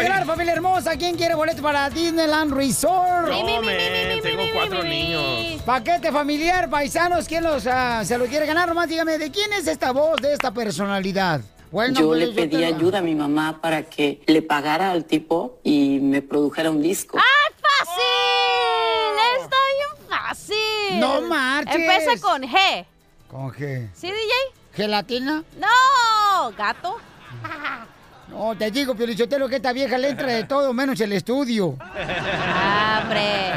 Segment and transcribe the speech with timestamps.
[0.00, 0.96] Familia hermosa.
[0.96, 3.28] ¿Quién quiere boleto para Disneyland Resort?
[3.28, 5.60] No, men, tengo cuatro niños.
[5.66, 7.26] Paquete familiar, paisanos.
[7.26, 8.68] ¿Quién los, ah, se lo quiere ganar?
[8.68, 11.42] Nomás dígame, ¿de quién es esta voz de esta personalidad?
[11.70, 15.58] Bueno, Yo pues, le pedí ayuda a mi mamá para que le pagara al tipo
[15.62, 17.18] y me produjera un disco.
[17.18, 19.42] ¡Ay, fácil!
[19.42, 21.00] Está bien fácil.
[21.00, 21.74] No marches.
[21.74, 22.86] Empieza con G.
[23.28, 23.90] ¿Con G?
[23.94, 24.32] ¿Sí, DJ?
[24.74, 25.44] ¿Gelatina?
[25.58, 26.96] No, gato.
[28.30, 31.76] No, te digo, Piolichotelo, que esta vieja le entra de todo menos el estudio.
[31.80, 33.52] Ah, hombre.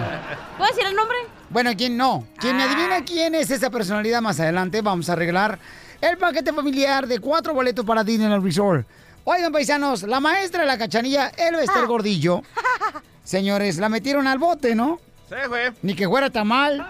[0.57, 1.17] ¿Puedo decir el nombre?
[1.49, 2.25] Bueno, ¿quién no?
[2.39, 5.59] Quien me adivina quién es esa personalidad más adelante, vamos a arreglar
[6.01, 8.87] el paquete familiar de cuatro boletos para Disneyland Resort.
[9.25, 12.41] Oigan, paisanos, la maestra de la cachanilla, Elba Ester Gordillo,
[13.23, 14.99] señores, la metieron al bote, ¿no?
[15.29, 15.71] Sí, güey.
[15.81, 16.85] Ni que fuera tamal.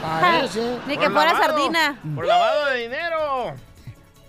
[0.00, 0.60] Parece.
[0.86, 1.44] Ni Por que fuera lavado.
[1.54, 2.00] sardina.
[2.14, 3.54] Por lavado de dinero.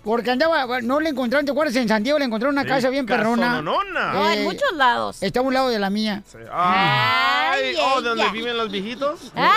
[0.06, 1.76] Porque andaba, no le encontraron, ¿te acuerdas?
[1.76, 3.48] En San Diego le encontraron una Sí, casa bien perrona.
[3.48, 4.14] casononona.
[4.14, 5.18] No, en Eh, muchos lados.
[5.22, 6.22] Está a un lado de la mía.
[6.54, 9.32] Ay, Ay, oh, ¿dónde viven los viejitos?
[9.36, 9.52] Ah.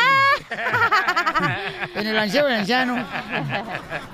[1.95, 3.07] En el anciano del anciano.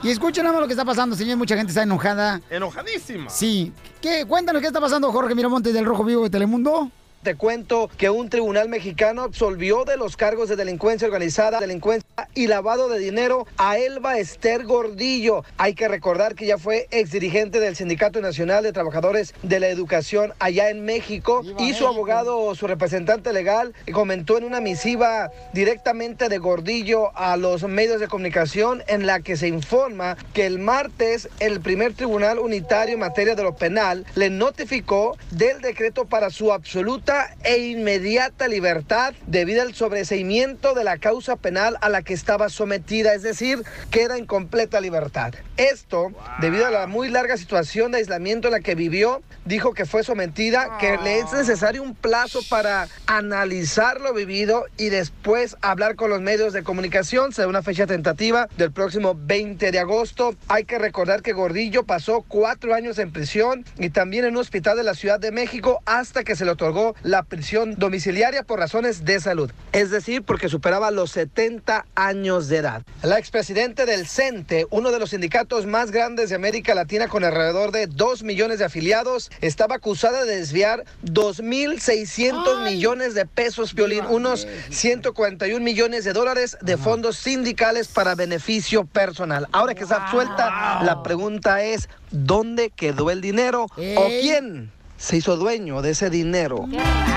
[0.03, 1.37] Y escuchen nada más lo que está pasando, señor.
[1.39, 2.41] Mucha gente está enojada.
[2.51, 3.31] Enojadísima.
[3.31, 3.73] Sí.
[4.01, 4.27] ¿Qué?
[4.27, 6.91] Cuéntanos qué está pasando, Jorge Miramontes del Rojo Vivo de Telemundo.
[7.25, 12.49] Te cuento que un tribunal mexicano absolvió de los cargos de delincuencia organizada, delincuencia y
[12.49, 15.43] lavado de dinero a Elba Ester Gordillo.
[15.57, 20.35] Hay que recordar que ella fue exdirigente del Sindicato Nacional de Trabajadores de la Educación
[20.39, 26.37] allá en México y su abogado, su representante legal, comentó en una misiva directamente de
[26.37, 31.63] Gordillo a los medios de comunicación en la que se informa que el martes el
[31.63, 37.14] primer tribunal unitario en materia de lo penal le notificó del decreto para su absoluta
[37.43, 43.15] e inmediata libertad debido al sobreseimiento de la causa penal a la que estaba sometida,
[43.15, 45.35] es decir, queda en completa libertad.
[45.57, 49.87] Esto, debido a la muy larga situación de aislamiento en la que vivió, dijo que
[49.87, 55.97] fue sometida, que le es necesario un plazo para analizar lo vivido y después hablar
[55.97, 57.33] con los medios de comunicación.
[57.33, 60.35] Será una fecha tentativa del próximo 20 de agosto.
[60.49, 64.77] Hay que recordar que Gordillo pasó cuatro años en prisión y también en un hospital
[64.77, 69.05] de la Ciudad de México hasta que se le otorgó la prisión domiciliaria por razones
[69.05, 69.53] de salud.
[69.73, 72.83] Es decir, porque superaba los 70 años de edad.
[73.03, 77.71] La expresidente del CENTE, uno de los sindicatos más grandes de América Latina con alrededor
[77.71, 84.49] de 2 millones de afiliados, estaba acusada de desviar 2.600 millones de pesos, Violín, unos
[84.71, 89.47] 141 millones de dólares de fondos sindicales para beneficio personal.
[89.53, 93.65] Ahora que está absuelta, la pregunta es, ¿dónde quedó el dinero?
[93.65, 94.73] ¿O quién
[95.05, 96.67] se hizo dueño de ese dinero?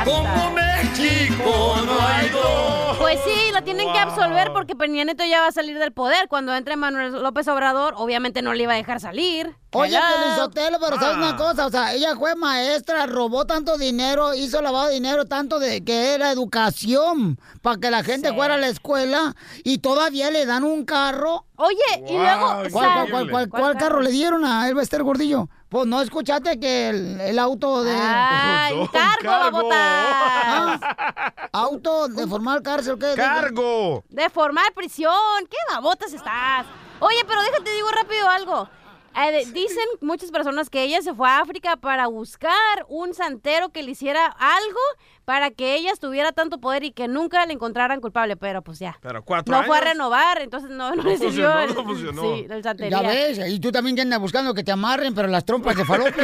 [0.04, 2.98] Como México no hay dos.
[2.98, 6.28] Pues sí, lo tienen que absolver porque Peña Nieto ya va a salir del poder.
[6.28, 9.56] Cuando entre Manuel López Obrador, obviamente no le iba a dejar salir.
[9.72, 9.98] Oye,
[10.36, 11.20] Sotelo, pero ¿sabes Ah.
[11.20, 11.68] una cosa?
[11.68, 16.16] O sea, ella fue maestra, robó tanto dinero, hizo lavado de dinero, tanto de que
[16.16, 18.36] era educación, para que la gente Sí.
[18.36, 21.46] fuera a la escuela y todavía le dan un carro.
[21.56, 21.78] Oye,
[22.10, 22.48] y luego...
[22.48, 25.50] ¿cuál, ¿Cuál, cuál, cuál, cuál- cuál carro le dieron a Elba Ester Gordillo?
[25.70, 27.92] Pues no escuchaste que el, el auto de...
[27.94, 29.52] Ay, cargo, Cargo.
[29.58, 29.76] babota.
[29.80, 33.14] Ah, auto de formal cárcel, ¿qué?
[33.16, 34.04] Cargo.
[34.08, 35.14] De formar prisión.
[35.50, 36.66] ¿Qué babotas estás?
[37.00, 38.70] Oye, pero déjate digo rápido algo.
[39.18, 42.54] Eh, de- dicen muchas personas que ella se fue a África para buscar
[42.88, 44.80] un santero que le hiciera algo
[45.26, 48.98] para que ella tuviera tanto poder y que nunca le encontraran culpable, pero pues ya.
[49.02, 49.68] Pero cuatro No años.
[49.68, 52.22] fue a renovar, entonces no, no, No le sirvió funcionó, el, no funcionó.
[52.22, 53.02] sí, el santería.
[53.02, 55.84] Ya ves, y tú también que andas buscando que te amarren, pero las trompas de
[55.84, 56.24] falopio.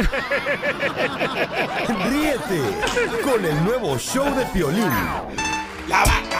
[2.10, 2.60] Ríete
[3.22, 4.88] con el nuevo show de Piolín.
[5.88, 6.38] La vaca,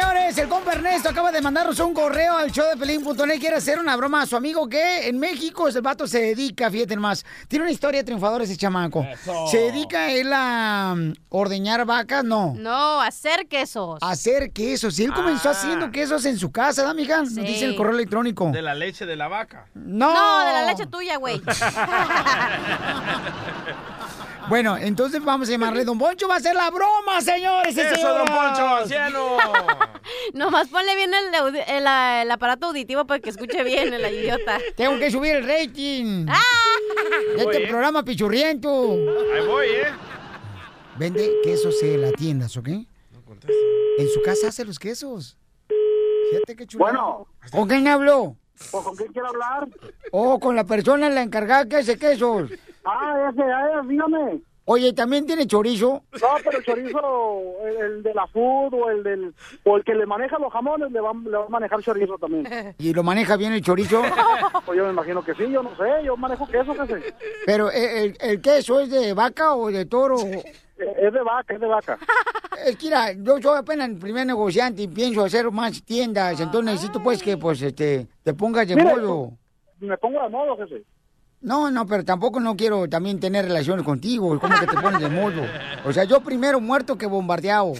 [0.00, 0.38] señores.
[0.38, 3.38] El compa Ernesto acaba de mandarnos un correo al show de Pelín.net.
[3.38, 6.96] Quiere hacer una broma a su amigo que en México ese vato se dedica, fíjate
[6.96, 7.24] más.
[7.48, 9.02] Tiene una historia triunfadora ese chamaco.
[9.02, 9.46] Eso.
[9.48, 12.54] Se dedica él a mm, ordeñar vacas, no.
[12.56, 13.98] No, hacer quesos.
[14.02, 14.98] a Hacer quesos.
[14.98, 15.52] Y él comenzó Ah.
[15.52, 17.18] haciendo quesos en su casa, ¿da, mija?
[17.18, 18.50] Nos dice el correo electrónico.
[18.52, 19.66] De la leche de la vaca.
[19.74, 20.12] No.
[20.12, 21.40] No, de la leche tuya, güey.
[24.50, 25.84] Bueno, entonces vamos a llamarle.
[25.84, 27.76] Don Poncho va a hacer la broma, señores.
[27.76, 28.30] Eso, don señoras.
[28.58, 29.36] Poncho, anciano.
[30.34, 34.58] Nomás ponle bien el, el, el aparato auditivo para que escuche bien el idiota.
[34.76, 36.26] Tengo que subir el rating.
[36.28, 36.40] Ah.
[37.36, 37.68] De este Oye.
[37.68, 38.90] programa pichurriento.
[39.32, 39.86] Ahí voy, ¿eh?
[40.98, 42.68] Vende quesos en las tiendas, ¿ok?
[43.12, 43.54] No contesta.
[43.98, 45.38] En su casa hace los quesos.
[46.32, 46.84] Fíjate qué chulo.
[46.84, 47.26] Bueno.
[47.52, 48.36] ¿Con quién habló?
[48.72, 49.68] ¿O con quién quiere hablar?
[50.10, 52.50] Oh, con la persona, la encargada que hace quesos.
[52.92, 54.42] Ah, ese, ah, dígame.
[54.66, 56.04] Oye, ¿también tiene chorizo?
[56.12, 56.98] No, pero el chorizo,
[57.66, 59.34] el, el de la food o el del,
[59.64, 62.46] o el que le maneja los jamones le va, le va a manejar chorizo también.
[62.78, 64.00] ¿Y lo maneja bien el chorizo?
[64.66, 67.14] Pues yo me imagino que sí, yo no sé, yo manejo queso, qué sé.
[67.46, 70.16] Pero, ¿el, el- el queso es de vaca o de toro?
[70.18, 71.98] Es de vaca, es de vaca.
[72.66, 76.72] Es que, mira, yo soy apenas el primer negociante y pienso hacer más tiendas, entonces
[76.72, 79.30] necesito, pues, que, pues, este, te pongas de Mire, modo.
[79.80, 80.82] Me pongo de modo, jefe.
[81.42, 85.08] No, no, pero tampoco no quiero también tener relaciones contigo, como que te pones de
[85.08, 85.42] modo.
[85.86, 87.72] O sea, yo primero muerto que bombardeado.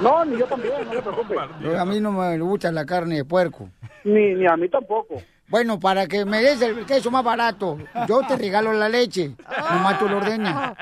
[0.00, 1.34] No, ni yo también, no se preocupe.
[1.62, 3.68] Yo- A mí no me gusta la carne de puerco.
[4.04, 5.16] Ni, ni a mí tampoco.
[5.48, 7.78] Bueno, para que me des el queso más barato,
[8.08, 9.36] yo te regalo la leche.
[9.70, 10.72] Nomás tú lo ordeñas.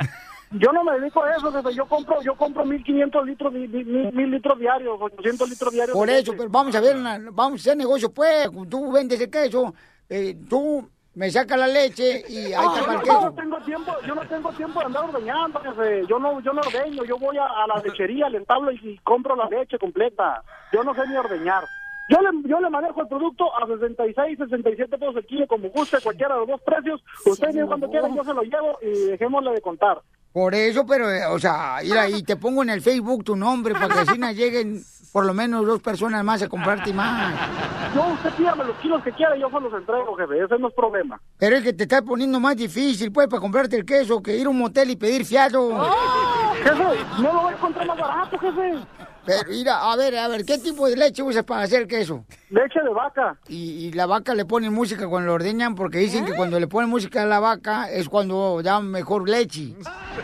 [0.53, 1.75] Yo no me dedico a eso, jefe.
[1.75, 3.69] Yo compro, yo compro 1500 litros, mil,
[4.13, 5.97] mil litros diarios, 800 litros diarios.
[5.97, 8.49] Por eso, pero vamos a ver, una- vamos a hacer negocio, pues.
[8.71, 9.75] Tú vendes el queso,
[10.09, 13.33] eh, tú me sacas la leche y ahí Ah, está el yo, no queso.
[13.37, 16.07] tengo tiempo, yo no tengo tiempo de andar ordeñando, jefe.
[16.09, 18.99] Yo no, yo no ordeño, yo voy a, a la lechería, al establo y, y
[19.05, 20.43] compro la leche completa.
[20.73, 21.65] Yo no sé ni ordeñar.
[22.09, 25.99] Yo le, yo le manejo el producto a 66, 67 pesos el kilo, como guste,
[26.03, 27.03] cualquiera de los dos precios.
[27.25, 30.01] Usted viene cuando quiera, yo se lo llevo y dejémosle de contar.
[30.33, 33.75] Por eso, pero, eh, o sea, mira, y te pongo en el Facebook tu nombre
[33.75, 34.83] para que así no lleguen
[35.13, 37.35] por lo menos dos personas más a comprarte más.
[37.95, 40.43] No, usted pídame los kilos que quiera yo se los entrego, jefe.
[40.43, 41.21] Ese no es problema.
[41.37, 44.47] Pero es que te está poniendo más difícil, pues, para comprarte el queso que ir
[44.47, 45.69] a un motel y pedir fiado.
[46.63, 46.85] Jefe,
[47.19, 48.79] no lo voy a encontrar más barato, jefe.
[49.25, 52.25] Pero mira, a ver, a ver, ¿qué tipo de leche usas para hacer queso?
[52.51, 53.37] Leche de vaca.
[53.49, 56.67] Y, y la vaca le ponen música cuando lo ordeñan porque dicen que cuando le
[56.67, 59.75] ponen música a la vaca es cuando da mejor leche.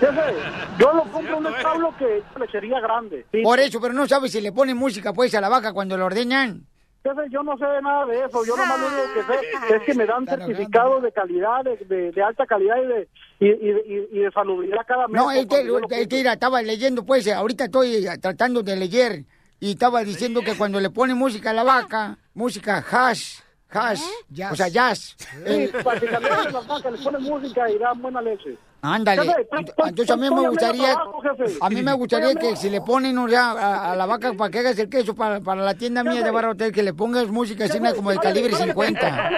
[0.01, 0.35] Jefe,
[0.79, 3.25] yo lo compro en un establo que lechería grande.
[3.33, 3.43] Sí.
[3.43, 6.07] Por eso, pero no sabes si le ponen música pues a la vaca cuando lo
[6.07, 6.67] ordeñan.
[7.05, 8.45] Jefe, yo no sé nada de eso.
[8.45, 12.11] Yo nomás lo único que sé es que me dan certificados de calidad, de, de-
[12.11, 13.09] de alta calidad y de,
[13.41, 13.51] y, y-
[13.87, 15.21] y- y de salubridad cada mes.
[15.21, 15.67] No, es que,
[16.01, 19.25] es que, estaba leyendo pues, eh, ahorita estoy eh, tratando de leer
[19.61, 23.39] y estaba diciendo que cuando le ponen música a la vaca, música hash,
[23.71, 24.03] hash,
[24.51, 25.17] o sea, jazz.
[25.47, 28.57] Sí, para que las vacas les ponen música y dan buena leche.
[28.81, 29.35] Ándale.
[29.87, 30.97] Entonces a mí me gustaría,
[31.61, 34.51] a mí me gustaría que si le ponen o sea, a, a la vaca para
[34.53, 37.27] que hagas el queso para, para la tienda mía de Barra Hotel, que le pongas
[37.27, 39.31] música así como de calibre 50.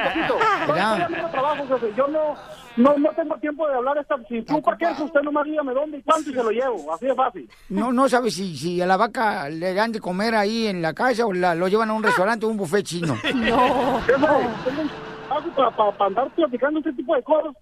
[0.61, 1.93] Estoy a medio trabajo, jefe.
[1.97, 2.37] Yo no,
[2.77, 4.17] no, no tengo tiempo de hablar esta...
[4.29, 6.95] Si tú para qué, usted nomás dígame dónde y cuánto y se lo llevo.
[6.95, 7.51] Así de fácil.
[7.69, 10.93] No, no sabes si, si a la vaca le dan de comer ahí en la
[10.95, 13.17] casa o la, lo llevan a un restaurante o un buffet chino.
[13.35, 14.01] No.
[14.03, 17.55] Jefe, para, para, para andar platicando este tipo de cosas.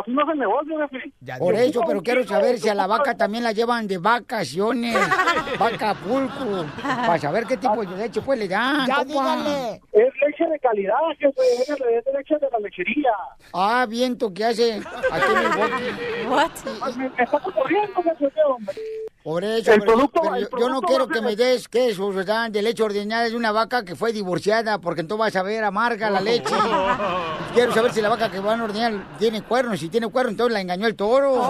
[0.00, 1.12] Así no se negocio, jefe.
[1.38, 4.94] Por eso, pero quiero saber si a la vaca también la llevan de vacaciones,
[5.58, 8.86] vaca pulco, para saber qué tipo de leche pues le dan.
[8.86, 9.80] Ya díganle.
[9.92, 11.40] Es leche de calidad, jefe.
[11.62, 11.68] Es
[12.14, 13.10] leche de la lechería.
[13.52, 14.74] Ah, viento, ¿qué hace?
[15.10, 16.96] Aquí en el.
[16.96, 18.76] Me, me está corriendo, jefe, hombre.
[19.22, 22.14] Por eso, El pero- producto- pero el yo, yo no quiero que me des quesos,
[22.14, 22.48] ¿verdad?
[22.48, 26.10] De leche ordeñada de una vaca que fue divorciada, porque entonces vas a ver amarga
[26.10, 26.54] la leche.
[27.54, 29.80] Quiero saber si la vaca que van a ordeñar tiene cuernos.
[29.80, 31.40] Si tiene cuernos, entonces la engañó el toro.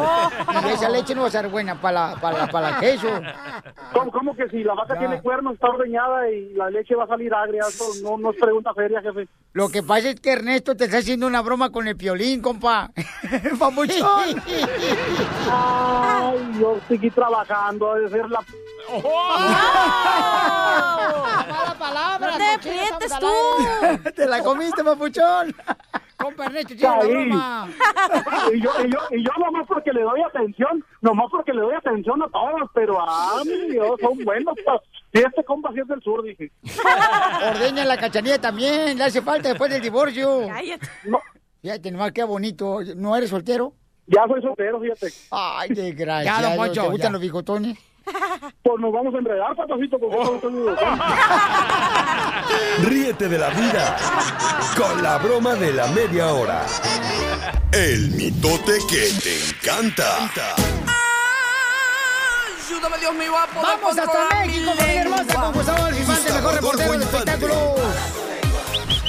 [0.64, 3.08] Y esa leche no va a ser buena para la, para para el queso.
[3.92, 7.08] ¿Cómo, cómo que si la vaca tiene cuernos, está ordeñada y la leche va a
[7.08, 7.62] salir agria?
[7.68, 9.28] Eso no, no es pregunta seria, jefe.
[9.52, 12.90] Lo que pasa es que Ernesto te está haciendo una broma con el piolín, compa.
[13.58, 14.42] Papuchón.
[15.50, 18.40] Ay, yo seguí trabajando, de ser la...
[20.46, 22.30] ¡Mala palabra!
[22.30, 24.10] ¡No te aprietes tú!
[24.14, 25.54] ¡Te la comiste, papuchón!
[26.16, 27.68] Compa Ernesto, tiene la broma.
[28.54, 31.74] y, yo, y, yo, y yo nomás porque le doy atención, nomás porque le doy
[31.74, 34.54] atención a todos, pero a mi Dios, son buenos.
[34.64, 34.80] pa-
[35.12, 36.50] Si este compa sí es del sur, dije.
[37.50, 40.48] Ordeña la cachanilla también, le hace falta después del divorcio.
[41.04, 41.20] No.
[41.60, 42.78] Fíjate nomás qué bonito.
[42.96, 43.74] ¿No eres soltero?
[44.06, 45.08] Ya soy soltero, fíjate.
[45.32, 46.40] Ay, desgraciado.
[46.42, 47.12] Ya, don Poncho, ¿Te gustan ya.
[47.12, 47.78] los bigotones?
[48.62, 50.76] Pues nos vamos a enredar, papacito, porque yo no.
[52.88, 53.96] Ríete de la vida
[54.76, 56.64] con la broma de la media hora.
[57.72, 60.04] El mitote que te encanta.
[62.66, 66.92] Ayúdame, Dios mío, a poder Vamos hasta México, mi hermosa, con Gustavo Infante, mejor reportero
[66.92, 67.56] de espectáculos.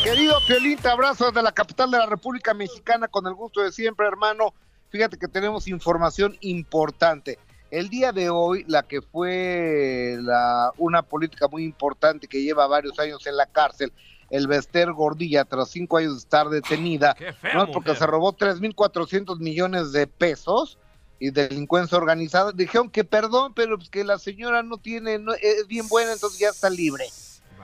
[0.03, 3.71] Querido Piolín, te abrazo desde la capital de la República Mexicana con el gusto de
[3.71, 4.53] siempre, hermano.
[4.89, 7.37] Fíjate que tenemos información importante.
[7.71, 12.97] El día de hoy, la que fue la, una política muy importante que lleva varios
[12.99, 13.91] años en la cárcel,
[14.29, 17.15] el Bester Gordilla, tras cinco años de estar detenida,
[17.53, 17.97] no es porque mujer.
[17.97, 20.77] se robó 3.400 millones de pesos,
[21.19, 25.65] y delincuencia organizada, dijeron que perdón, pero pues que la señora no tiene, no, es
[25.67, 27.05] bien buena, entonces ya está libre.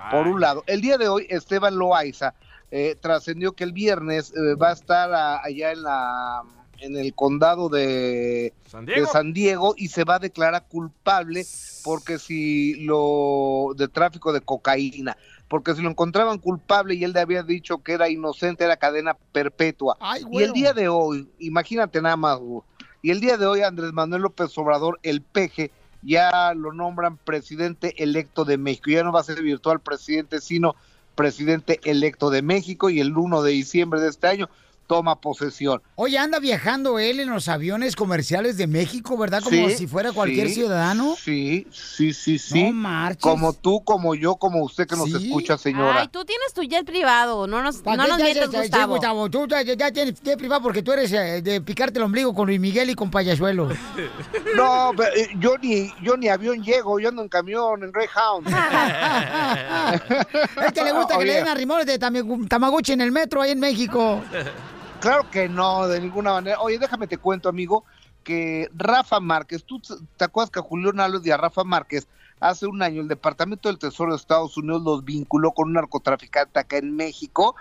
[0.10, 2.34] Por un lado, el día de hoy Esteban Loaiza
[2.72, 6.42] eh, trascendió que el viernes eh, va a estar a- allá en la
[6.84, 9.10] en el condado de ¿San de Diego?
[9.12, 11.46] San Diego y se va a declarar culpable
[11.84, 17.22] porque si lo de tráfico de cocaína, porque si lo encontraban culpable y él le
[17.22, 19.98] había dicho que era inocente era cadena perpetua.
[20.02, 22.40] Ay, y el día de hoy, imagínate nada más,
[23.02, 25.72] y el día de hoy Andrés Manuel López Obrador, el peje,
[26.02, 28.90] ya lo nombran presidente electo de México.
[28.90, 30.76] Ya no va a ser virtual presidente, sino
[31.16, 34.50] presidente electo de México y el 1 de diciembre de este año
[34.88, 35.82] toma posesión.
[35.96, 39.42] Oye, anda viajando él en los aviones comerciales de México, ¿verdad?
[39.44, 41.16] Como Sí, si fuera cualquier sí, ciudadano.
[41.18, 42.64] Sí, sí, sí, sí.
[42.64, 43.22] No marches.
[43.22, 45.28] Como tú, como yo, como usted que nos Sí.
[45.28, 46.02] escucha, señora.
[46.02, 48.94] Ay, tú tienes tu jet privado, no nos, ¿Para no nos sí, Gustavo.
[48.94, 49.30] Gustavo?
[49.30, 52.48] Tú ya, ya tienes jet privado porque tú eres eh, de picarte el ombligo con
[52.48, 53.70] Luis Miguel y con Payasuelo.
[54.56, 58.48] No, pero, eh, yo ni, yo ni avión llego, yo ando en camión, en Greyhound.
[60.66, 63.60] Es que le gusta que le den arrimones de Tamagotchi en el metro ahí en
[63.60, 64.22] México.
[65.04, 66.62] Claro que no, de ninguna manera.
[66.62, 67.84] Oye, déjame te cuento, amigo,
[68.24, 69.82] que Rafa Márquez, tú
[70.16, 72.08] te acuerdas que Julián Álvarez y a Rafa Márquez
[72.40, 76.58] hace un año el Departamento del Tesoro de Estados Unidos los vinculó con un narcotraficante
[76.58, 77.54] acá en México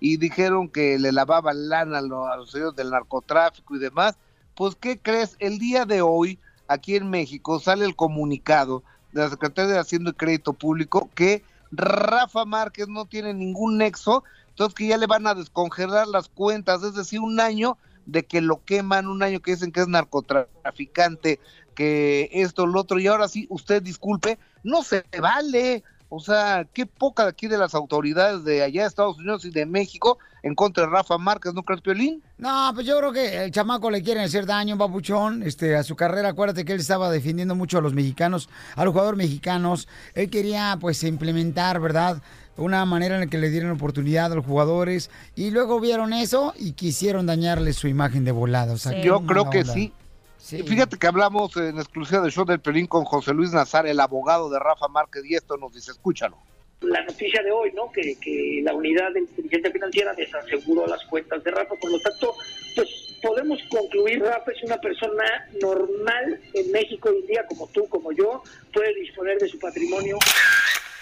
[0.00, 4.16] y dijeron que le lavaba lana a los, a los señores del narcotráfico y demás.
[4.56, 5.36] Pues, ¿qué crees?
[5.38, 10.10] El día de hoy, aquí en México, sale el comunicado de la Secretaría de Hacienda
[10.10, 14.24] y Crédito Público que Rafa Márquez no tiene ningún nexo,
[14.58, 18.40] entonces que ya le van a descongelar las cuentas, es decir, un año de que
[18.40, 21.38] lo queman, un año que dicen que es narcotraficante,
[21.76, 25.84] que esto, lo otro, y ahora sí, usted disculpe, no se vale.
[26.08, 29.50] O sea, qué poca de aquí de las autoridades de allá de Estados Unidos y
[29.50, 32.22] de México en contra de Rafa Márquez, ¿no crees, Piolín?
[32.38, 35.94] No, pues yo creo que el chamaco le quieren hacer daño, babuchón, este, a su
[35.94, 36.30] carrera.
[36.30, 39.86] Acuérdate que él estaba defendiendo mucho a los mexicanos, a los jugadores mexicanos.
[40.14, 42.22] Él quería, pues, implementar, ¿verdad?
[42.58, 45.10] Una manera en la que le dieran oportunidad a los jugadores.
[45.34, 48.74] Y luego vieron eso y quisieron dañarle su imagen de volada.
[48.74, 49.92] O sea, qué Yo creo que sí.
[50.38, 54.48] Fíjate que hablamos en exclusiva del show del Pelín con José Luis Nazar, el abogado
[54.48, 56.38] de Rafa Márquez, y esto nos dice, escúchalo.
[56.80, 57.90] la noticia de hoy, ¿no?
[57.92, 62.34] Que, que la unidad de inteligencia financiera desaseguró las cuentas de Rafa, por lo tanto,
[62.76, 62.88] pues
[63.20, 65.24] podemos concluir, Rafa es una persona
[65.60, 70.18] normal en México hoy en día, como tú, como yo, puede disponer de su patrimonio.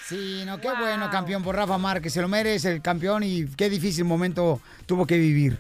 [0.09, 2.13] Sí, no, qué bueno, campeón, por Rafa Márquez.
[2.13, 5.59] Se lo merece el campeón y qué difícil momento tuvo que vivir.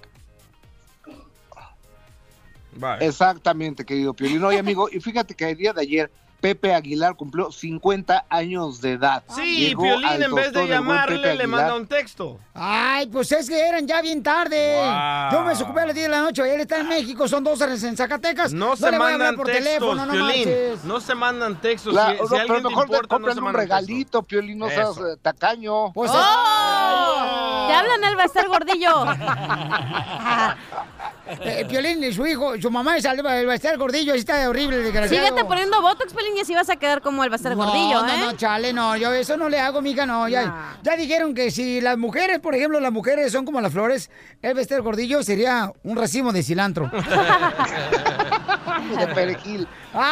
[3.00, 4.44] Exactamente, querido Piolín.
[4.44, 6.10] Oye, amigo, y fíjate que el día de ayer
[6.46, 9.24] Pepe Aguilar cumplió 50 años de edad.
[9.34, 12.38] Sí, Llegó Piolín al en vez de llamarle le manda un texto.
[12.54, 14.76] Ay, pues es que eran ya bien tarde.
[14.76, 15.32] Wow.
[15.32, 16.54] Yo me desocupé a las 10 de la noche.
[16.54, 18.52] Él está en México, son dos horas en Zacatecas.
[18.52, 20.48] No, se le voy a hablar mandan por textos, teléfono, no Piolín.
[20.48, 20.84] manches.
[20.84, 21.92] No se mandan textos.
[21.92, 24.58] Claro, si, si no, pero alguien te mejor te importa, no se un regalito, Piolín,
[24.58, 25.08] no seas Eso.
[25.08, 25.92] eh, tacaño.
[25.94, 27.66] Pues, ¡Oh!
[27.68, 29.04] Te hablan el Bester Gordillo.
[31.26, 34.78] Eh, Piolín y su hijo, su mamá es el, el Bester Gordillo, ahí está horrible,
[34.78, 35.26] desgraciado.
[35.26, 38.18] Síguete poniendo Botox, Pelín, y así vas a quedar como el Bester Gordillo, no, ¿eh?
[38.18, 40.28] No, no, chale, no, yo eso no le hago, mija, no.
[40.28, 44.10] Ya, ya dijeron que si las mujeres, por ejemplo, las mujeres son como las flores,
[44.42, 46.90] el Bester Gordillo sería un racimo de cilantro.
[48.98, 49.66] de perejil.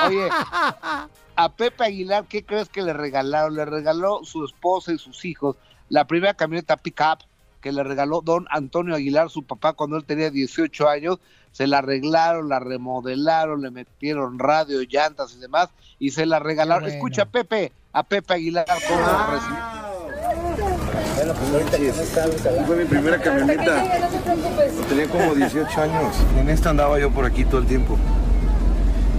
[0.06, 0.28] Oye,
[1.36, 3.54] a Pepe Aguilar, ¿qué crees que le regalaron?
[3.54, 5.56] Le regaló su esposa y sus hijos
[5.88, 7.18] la primera camioneta pick-up
[7.64, 11.18] que le regaló don Antonio Aguilar, su papá, cuando él tenía 18 años.
[11.50, 16.82] Se la arreglaron, la remodelaron, le metieron radio, llantas y demás, y se la regalaron.
[16.82, 16.94] bueno.
[16.94, 19.56] Escucha, a Pepe, a Pepe Aguilar, cómo lo recibió.
[22.66, 23.82] Fue mi primera camioneta.
[24.86, 26.16] Tenía como 18 años.
[26.38, 27.96] En esta andaba yo por aquí todo el tiempo.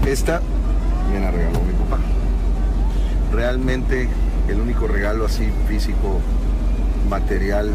[0.06, 0.40] Esta
[1.12, 1.98] me la regaló mi papá.
[3.34, 4.08] Realmente
[4.48, 6.20] el único regalo así físico,
[7.10, 7.72] material,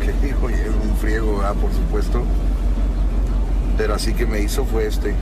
[0.00, 1.54] que dijo, es un friego, ¿verdad?
[1.54, 2.24] por supuesto.
[3.76, 5.14] Pero así que me hizo fue este.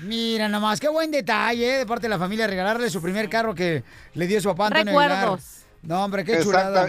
[0.00, 3.54] Mira nomás, qué buen detalle eh, de parte de la familia regalarle su primer carro
[3.54, 5.20] que le dio su papá Antonio Aguilar.
[5.20, 5.62] Recuerdos.
[5.82, 6.88] No, hombre, qué chulada.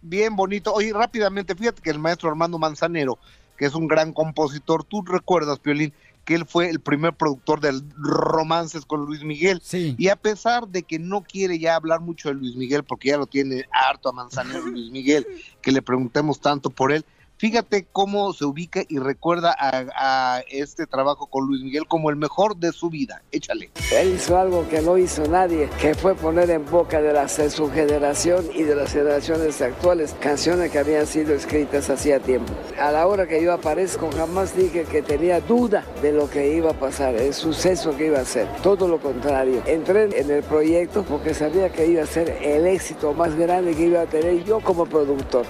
[0.00, 0.72] Bien bonito.
[0.72, 3.18] Oye, rápidamente, fíjate que el maestro Armando Manzanero,
[3.56, 5.92] que es un gran compositor, tú recuerdas, Piolín,
[6.24, 9.60] que él fue el primer productor de romances con Luis Miguel.
[9.62, 9.94] Sí.
[9.98, 13.18] Y a pesar de que no quiere ya hablar mucho de Luis Miguel, porque ya
[13.18, 15.26] lo tiene harto a Manzanero Luis Miguel,
[15.60, 17.04] que le preguntemos tanto por él,
[17.36, 22.56] Fíjate cómo se ubica y recuerda a, este trabajo con Luis Miguel como el mejor
[22.56, 23.22] de su vida.
[23.32, 23.70] Échale.
[23.92, 27.70] Él hizo algo que no hizo nadie, que fue poner en boca de, las, su
[27.70, 32.52] generación y de las generaciones actuales canciones que habían sido escritas hacía tiempo.
[32.78, 36.70] A la hora que yo aparezco jamás dije que tenía duda de lo que iba
[36.70, 38.46] a pasar, el suceso que iba a ser.
[38.62, 39.60] Todo lo contrario.
[39.66, 43.86] Entré en el proyecto porque sabía que iba a ser el éxito más grande que
[43.86, 45.46] iba a tener yo como productor.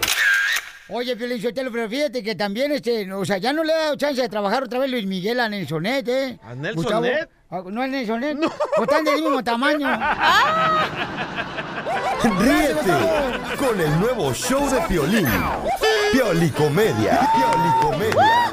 [0.88, 3.96] Oye, Piolín Sotelo, pero fíjate que también, este, o sea, ya no le ha dado
[3.96, 6.38] chance de trabajar otra vez Luis Miguel a Nelsonet, ¿eh?
[6.42, 7.30] ¿A Nelsonet?
[7.48, 8.36] Ah, ¿No es Nelsonet?
[8.36, 8.52] No.
[8.76, 9.88] O están del mismo tamaño.
[12.38, 12.92] Ríete
[13.58, 15.26] con el nuevo show de Piolín.
[16.12, 17.30] Piolicomedia.
[17.34, 18.52] Piolicomedia.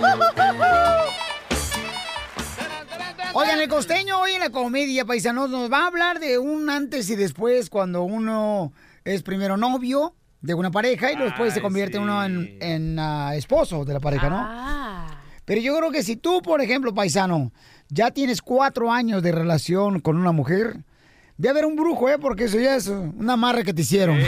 [3.33, 7.09] Oigan, el costeño hoy en la comedia, paisanos, nos va a hablar de un antes
[7.09, 8.71] y después cuando uno
[9.03, 13.85] es primero novio de una pareja y después se convierte uno en, en, ah, esposo
[13.85, 15.11] de la pareja, ¿no?
[15.45, 17.51] Pero yo creo que si tú, por ejemplo, paisano,
[17.89, 20.83] ya tienes cuatro años de relación con una mujer,
[21.41, 22.17] ve a ver un brujo, ¿eh?
[22.19, 24.19] Porque eso ya es una amarra que te hicieron.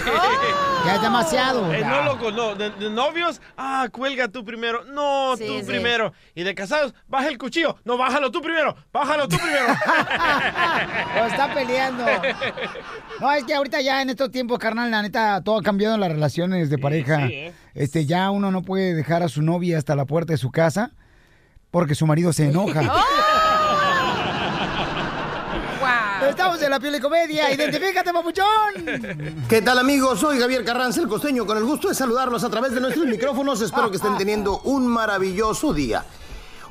[0.86, 1.72] Ya es demasiado.
[1.74, 2.56] Eh, no, loco, no.
[2.56, 4.84] De, de novios, ah, cuelga tú primero.
[4.86, 5.66] No, Sí, tú sí.
[5.66, 6.12] primero.
[6.36, 7.78] Y de casados, baja el cuchillo.
[7.86, 8.76] No, bájalo tú primero.
[8.92, 9.68] Bájalo tú primero.
[11.16, 12.04] Lo está peleando.
[13.22, 16.02] No, es que ahorita ya en estos tiempos, carnal, la neta, todo ha cambiado en
[16.02, 17.28] las relaciones de pareja.
[17.28, 17.54] sí, ¿eh?
[17.76, 20.92] Este, ya uno no puede dejar a su novia hasta la puerta de su casa
[21.72, 22.82] porque su marido se enoja.
[26.34, 27.54] Estamos en la piel de comedia.
[27.54, 29.46] Identifícate, papuchón.
[29.48, 30.20] ¿Qué tal amigos?
[30.20, 33.62] Soy Javier Carranza, el costeño, con el gusto de saludarlos a través de nuestros micrófonos.
[33.62, 36.04] Espero que estén teniendo un maravilloso día.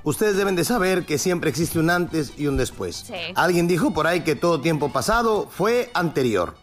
[0.02, 3.04] Ustedes deben de saber que siempre existe un antes y un después.
[3.07, 3.14] Sí.
[3.37, 6.57] Alguien dijo por ahí que todo tiempo pasado fue anterior.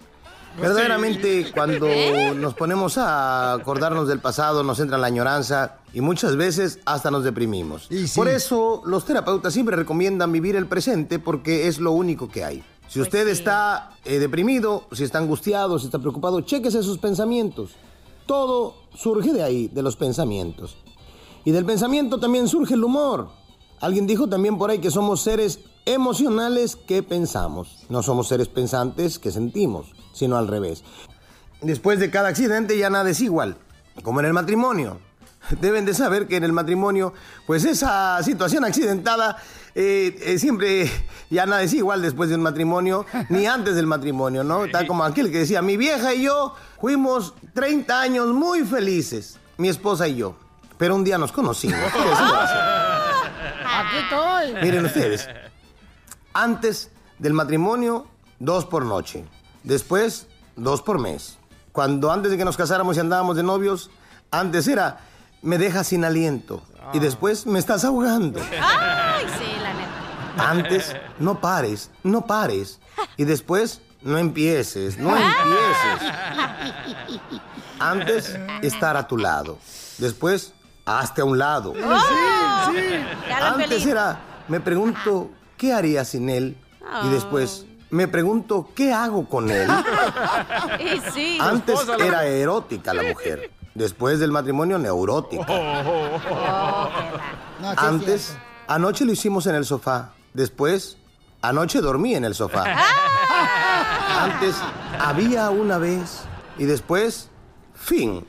[0.59, 1.87] Verdaderamente, cuando
[2.35, 7.23] nos ponemos a acordarnos del pasado, nos entra la añoranza y muchas veces hasta nos
[7.23, 7.87] deprimimos.
[8.13, 12.61] Por eso, los terapeutas siempre recomiendan vivir el presente porque es lo único que hay.
[12.89, 17.73] Si usted está eh, deprimido, si está angustiado, si está preocupado, chéquese sus pensamientos.
[18.25, 20.75] Todo surge de ahí, de los pensamientos.
[21.45, 23.29] Y del pensamiento también surge el humor.
[23.79, 27.85] Alguien dijo también por ahí que somos seres emocionales que pensamos.
[27.89, 30.83] No somos seres pensantes que sentimos, sino al revés.
[31.61, 33.57] Después de cada accidente ya nada es igual,
[34.01, 34.97] como en el matrimonio.
[35.61, 37.13] Deben de saber que en el matrimonio,
[37.45, 39.37] pues esa situación accidentada
[39.75, 40.89] eh, eh, siempre
[41.29, 44.67] ya nada es igual después de un matrimonio, ni antes del matrimonio, ¿no?
[44.69, 49.69] Tal como aquel que decía, mi vieja y yo fuimos 30 años muy felices, mi
[49.69, 50.35] esposa y yo.
[50.77, 51.77] Pero un día nos conocimos.
[53.65, 54.53] Aquí estoy.
[54.61, 55.27] Miren ustedes,
[56.33, 58.07] antes del matrimonio,
[58.39, 59.25] dos por noche.
[59.63, 61.37] Después, dos por mes.
[61.71, 63.91] Cuando antes de que nos casáramos y andábamos de novios,
[64.31, 64.99] antes era,
[65.41, 66.63] me dejas sin aliento.
[66.93, 68.39] Y después, me estás ahogando.
[68.61, 69.58] Ay, sí.
[70.39, 72.79] Antes, no pares, no pares.
[73.17, 76.13] Y después, no empieces, no empieces.
[77.79, 79.57] Antes, estar a tu lado.
[79.97, 80.53] Después,
[80.85, 81.71] hazte a un lado.
[81.71, 86.57] Oh, Ya la Antes era, me pregunto, ¿qué haría sin él?
[86.81, 87.07] Oh.
[87.07, 89.69] Y después, me pregunto, ¿qué hago con él?
[90.79, 91.37] Y sí.
[91.41, 93.51] Antes era erótica la mujer.
[93.73, 95.45] Después del matrimonio, neurótica.
[95.45, 95.53] Sí
[97.61, 100.11] es Antes, anoche lo hicimos en el sofá.
[100.39, 100.95] Después,
[101.41, 102.63] anoche dormí en el sofá.
[104.21, 104.55] Antes,
[104.97, 106.21] había una vez.
[106.57, 107.27] Y después,
[107.75, 108.25] fin.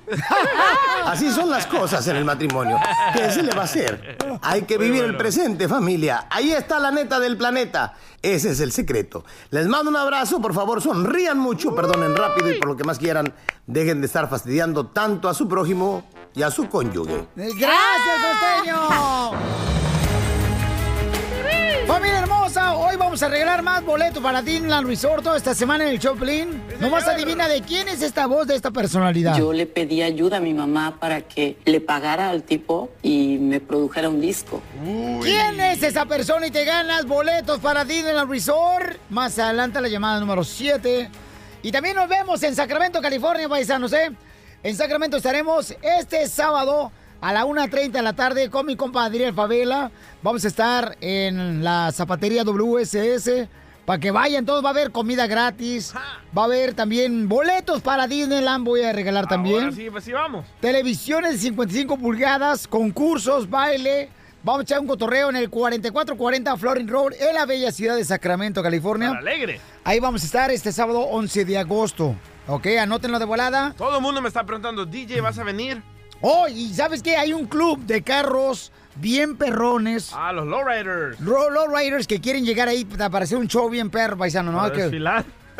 [1.05, 2.81] Así son las cosas en el matrimonio.
[3.15, 4.19] ¿Qué se le va a hacer?
[4.43, 6.27] Hay que vivir el presente, familia.
[6.29, 7.95] Ahí está la neta del planeta.
[8.21, 9.25] Ese es el secreto.
[9.51, 10.41] Les mando un abrazo.
[10.41, 13.33] Por favor, sonrían mucho, perdonen rápido y por lo que más quieran,
[13.69, 16.03] dejen de estar fastidiando tanto a su prójimo
[16.35, 17.29] y a su cónyuge.
[17.37, 18.19] Gracias,
[18.65, 19.70] costeño.
[21.91, 25.91] Familia hermosa, hoy vamos a regalar más boletos para Disneyland Resort toda esta semana en
[25.91, 26.63] el Choplin.
[26.79, 29.37] Nomás adivina de quién es esta voz de esta personalidad.
[29.37, 33.59] Yo le pedí ayuda a mi mamá para que le pagara al tipo y me
[33.59, 34.63] produjera un disco.
[35.21, 38.97] ¿Quién es esa persona y te ganas boletos para Disneyland Resort?
[39.09, 41.11] Más adelante la llamada número 7.
[41.65, 44.13] Y también nos vemos en Sacramento, California, paisanos, ¿eh?
[44.63, 49.35] En Sacramento estaremos este sábado a la 1.30 de la tarde con mi compa Adriel
[49.35, 49.91] Favela.
[50.23, 53.49] Vamos a estar en la zapatería WSS
[53.85, 54.65] para que vayan todos.
[54.65, 55.95] Va a haber comida gratis.
[56.37, 58.65] Va a haber también boletos para Disneyland.
[58.65, 59.65] Voy a regalar también.
[59.65, 60.47] Ahora sí, pues sí, vamos.
[60.61, 64.09] Televisiones de 55 pulgadas, concursos, baile.
[64.43, 68.05] Vamos a echar un cotorreo en el 4440 Florin Road, en la bella ciudad de
[68.07, 69.09] Sacramento, California.
[69.09, 69.61] Para alegre.
[69.85, 72.15] Ahí vamos a estar este sábado 11 de agosto.
[72.47, 73.75] Ok, anótenlo de volada.
[73.77, 75.83] Todo el mundo me está preguntando, DJ, ¿vas a venir?
[76.21, 77.17] Oh, y ¿sabes qué?
[77.17, 80.11] Hay un club de carros bien perrones.
[80.15, 81.19] Ah, los lowriders.
[81.21, 84.71] Lowriders que quieren llegar ahí para hacer un show bien perro, paisano, ¿no?
[84.73, 84.91] Que-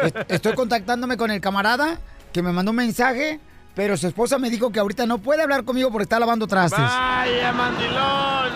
[0.03, 1.99] est- estoy contactándome con el camarada
[2.33, 3.41] que me mandó un mensaje,
[3.75, 6.79] pero su esposa me dijo que ahorita no puede hablar conmigo porque está lavando trastes.
[6.81, 8.53] Vaya, mandilón.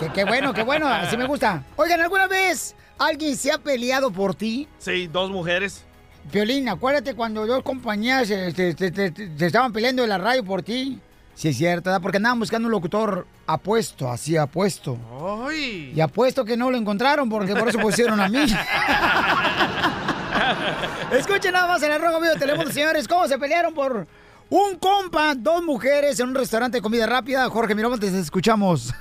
[0.00, 1.62] Que qué bueno, qué bueno, así me gusta.
[1.76, 4.68] Oigan, ¿alguna vez alguien se ha peleado por ti?
[4.78, 5.84] Sí, dos mujeres.
[6.32, 10.42] Violín, acuérdate cuando dos compañías se, se- se- se- se estaban peleando en la radio
[10.44, 11.00] por ti.
[11.36, 12.00] Sí, es cierto, ¿verdad?
[12.00, 14.96] porque andaban buscando un locutor apuesto, así apuesto.
[15.46, 15.92] ¡Ay!
[15.94, 18.38] Y apuesto que no lo encontraron porque por eso pusieron a mí.
[21.12, 24.06] Escuchen nada más en el rojo vivo teléfono, señores, cómo se pelearon por
[24.48, 27.50] un compa, dos mujeres en un restaurante de comida rápida.
[27.50, 28.94] Jorge Miramontes, te escuchamos.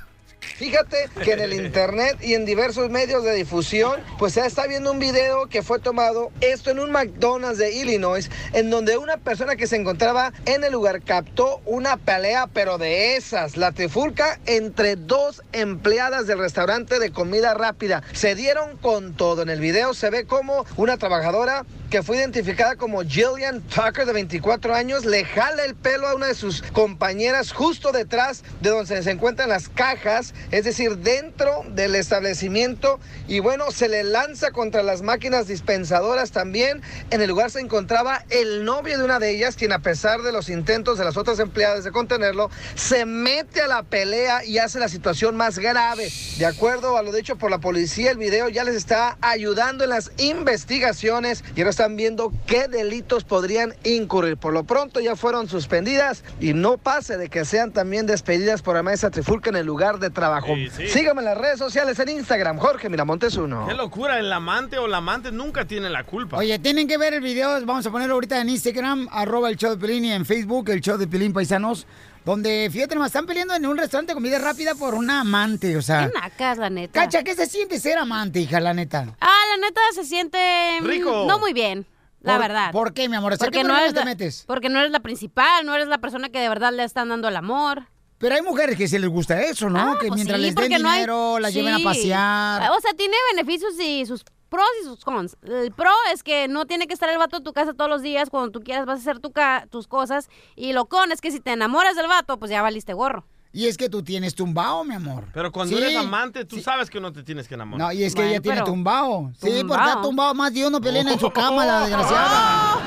[0.57, 4.91] Fíjate que en el internet y en diversos medios de difusión, pues se está viendo
[4.91, 9.55] un video que fue tomado, esto en un McDonald's de Illinois, en donde una persona
[9.55, 14.95] que se encontraba en el lugar captó una pelea, pero de esas, la trifulca entre
[14.95, 18.03] dos empleadas del restaurante de comida rápida.
[18.13, 19.41] Se dieron con todo.
[19.41, 24.11] En el video se ve como una trabajadora que fue identificada como Jillian Tucker de
[24.11, 29.01] 24 años, le jala el pelo a una de sus compañeras justo detrás de donde
[29.01, 34.83] se encuentran las cajas, es decir, dentro del establecimiento y bueno, se le lanza contra
[34.83, 36.81] las máquinas dispensadoras también.
[37.11, 40.33] En el lugar se encontraba el novio de una de ellas, quien a pesar de
[40.33, 44.79] los intentos de las otras empleadas de contenerlo, se mete a la pelea y hace
[44.79, 46.11] la situación más grave.
[46.39, 49.91] De acuerdo a lo dicho por la policía, el video ya les está ayudando en
[49.91, 54.37] las investigaciones y ahora están viendo qué delitos podrían incurrir.
[54.37, 58.75] Por lo pronto ya fueron suspendidas y no pase de que sean también despedidas por
[58.75, 60.55] la mesa trifulca en el lugar de trabajo.
[60.55, 60.87] Sí, sí.
[60.87, 63.67] Síganme en las redes sociales en Instagram, Jorge Miramontes uno.
[63.67, 66.37] Qué locura, el amante o la amante nunca tiene la culpa.
[66.37, 69.69] Oye, tienen que ver el video, vamos a ponerlo ahorita en Instagram, arroba el show
[69.69, 71.85] de Pelín y en Facebook, el show de Pelín Paisanos,
[72.25, 75.81] donde, fíjate nomás, están peleando en un restaurante de comida rápida por una amante, o
[75.81, 76.07] sea...
[76.11, 77.01] Qué nacas, la neta.
[77.01, 79.15] Cacha, ¿qué se siente ser amante, hija, la neta?
[79.21, 80.37] Ah, la neta se siente
[80.81, 81.25] mm, Rico.
[81.27, 81.85] no muy bien,
[82.21, 82.71] la ¿Por- verdad.
[82.71, 83.33] ¿Por qué, mi amor?
[83.33, 84.43] O sea, ¿qué porque no problemas eres te la, metes?
[84.47, 87.27] Porque no eres la principal, no eres la persona que de verdad le están dando
[87.27, 87.83] el amor.
[88.17, 89.99] Pero hay mujeres que sí les gusta eso, ¿no?
[89.99, 92.71] que Pues mientras sí, les den porque no hay- dinero, las lleven a pasear.
[92.71, 94.23] O sea, tiene beneficios y sus
[94.55, 95.37] pros y sus cons.
[95.43, 98.01] El pro es que no tiene que estar el vato en tu casa todos los
[98.01, 98.29] días.
[98.29, 100.29] Cuando tú quieras vas a hacer tu ca- tus cosas.
[100.55, 103.25] Y lo con es que si te enamoras del vato, pues ya valiste gorro.
[103.51, 105.25] Y es que tú tienes tumbao, mi amor.
[105.33, 105.81] Pero cuando Sí.
[105.81, 107.87] eres amante, tú sabes que no te tienes que enamorar.
[107.87, 109.31] No, y es que ella tiene tumbao.
[109.41, 109.67] Sí, Tumbao.
[109.67, 112.81] porque ha tumbado más de uno pelena en su cama, la desgraciada.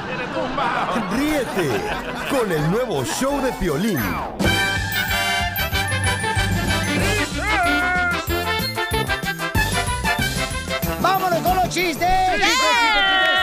[1.16, 1.80] Ríete
[2.30, 3.98] con el nuevo show de Piolín.
[11.68, 12.08] ¡Vámonos con los chistes!
[12.08, 13.38] ¡Chistes, chistes, chistes!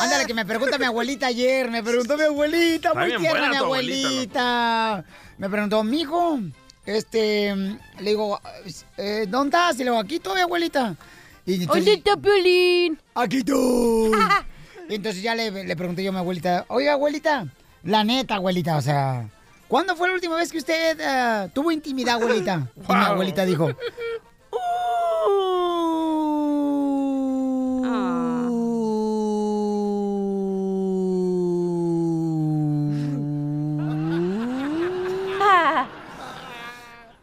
[0.00, 1.70] Ándale, que me pregunta mi abuelita ayer.
[1.70, 5.04] Me preguntó mi abuelita, muy bien tierna buena mi abuelita.
[5.38, 6.38] Me preguntó, mijo,
[6.84, 8.40] este, le digo,
[8.96, 9.74] eh, ¿dónde estás?
[9.76, 10.94] Y le digo, aquí estoy, abuelita.
[11.44, 12.98] Y ¿Dónde está Piolín?
[13.14, 14.12] Aquí estoy.
[14.88, 17.48] Y entonces ya le, le pregunté yo a mi abuelita, oiga, abuelita,
[17.82, 19.28] la neta, abuelita, o sea,
[19.66, 22.68] ¿cuándo fue la última vez que usted eh, tuvo intimidad, abuelita?
[22.76, 22.96] Y mi Wow.
[22.96, 23.68] abuelita dijo,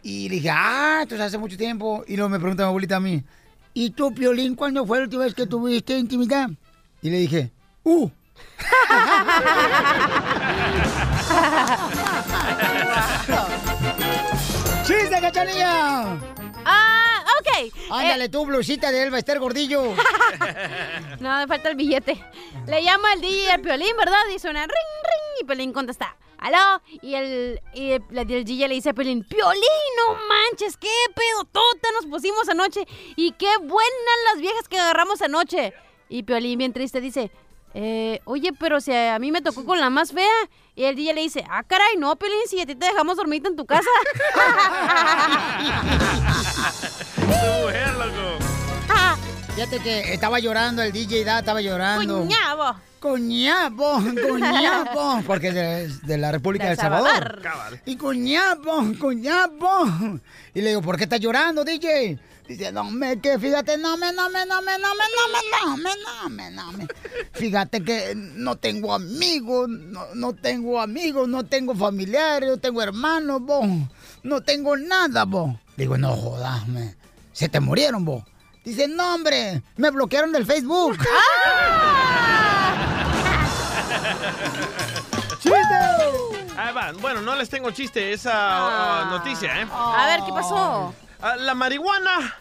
[0.03, 2.03] Y le dije, ah, entonces hace mucho tiempo.
[2.07, 3.23] Y luego me pregunta mi abuelita a mí,
[3.73, 6.49] ¿y tú, Piolín, cuándo fue la última vez que tuviste intimidad?
[7.01, 7.51] Y le dije,
[7.83, 8.09] ¡uh!
[14.85, 16.17] ¡Chiste, cachanilla!
[16.65, 17.73] Ah, ok.
[17.91, 19.93] Ándale, tú, blusita de Elba Ester Gordillo.
[21.19, 22.21] No, me falta el billete.
[22.67, 24.17] Le llama el DJ al Piolín, ¿verdad?
[24.35, 25.41] Y suena ring, ring.
[25.41, 26.81] Y Piolín contesta, ¿aló?
[27.01, 29.63] Y el, y el, le dice a Piolín, Piolín,
[29.97, 32.85] no manches, qué pedotota nos pusimos anoche.
[33.15, 35.73] Y qué buenas las viejas que agarramos anoche.
[36.09, 37.31] Y Piolín, bien triste, dice,
[37.73, 40.49] eh, oye, pero si a mí me tocó con la más fea.
[40.75, 43.47] Y el DJ le dice, ah, caray, no, Piolín, si a ti te dejamos dormirte
[43.47, 43.89] en tu casa.
[47.15, 48.37] Tu mujer, loco.
[49.55, 52.21] Fíjate que estaba llorando el DJ, da, estaba llorando.
[52.21, 52.75] Cuñabo.
[52.99, 57.41] Coñapo, coñapo, porque es de, de la República De de Salvador.
[57.43, 57.79] Salvador.
[57.85, 59.85] Y coñapo, coñapo.
[60.55, 62.17] Y le digo, ¿por qué estás llorando, DJ?
[62.47, 65.67] Dice, no me, que fíjate, no me, no me, no me, no me, no me,
[65.67, 66.87] no me, no me, no me.
[67.33, 73.41] Fíjate que no tengo amigos, no, no tengo amigos, no tengo familiares, no tengo hermanos,
[73.41, 73.67] vos.
[74.23, 75.55] No tengo nada, vos.
[75.77, 76.95] Digo, no jodas, me.
[77.33, 78.23] Se te murieron, vos.
[78.63, 80.97] Dice, no, hombre, me bloquearon del Facebook.
[86.57, 86.91] Ahí va.
[86.93, 89.67] Bueno, no les tengo chiste, esa ah, noticia, ¿eh?
[89.71, 90.93] A ver, ¿qué pasó?
[91.21, 92.37] Ah, la marihuana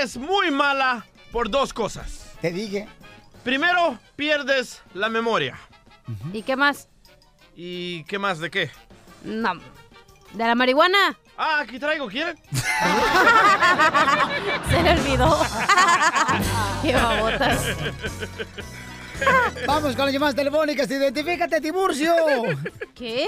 [0.00, 2.30] es muy mala por dos cosas.
[2.40, 2.88] Te dije.
[3.44, 5.58] Primero, pierdes la memoria.
[6.32, 6.88] ¿Y qué más?
[7.56, 8.38] ¿Y qué más?
[8.38, 8.70] ¿De qué?
[9.24, 9.52] No.
[10.32, 11.18] ¿De la marihuana?
[11.36, 12.36] Ah, aquí traigo, ¿quieren?
[14.70, 15.40] Se le olvidó.
[16.82, 17.76] Qué babotas.
[19.66, 20.90] Vamos con las llamadas telefónicas.
[20.90, 22.14] Identifícate, Tiburcio.
[22.94, 23.26] ¿Qué?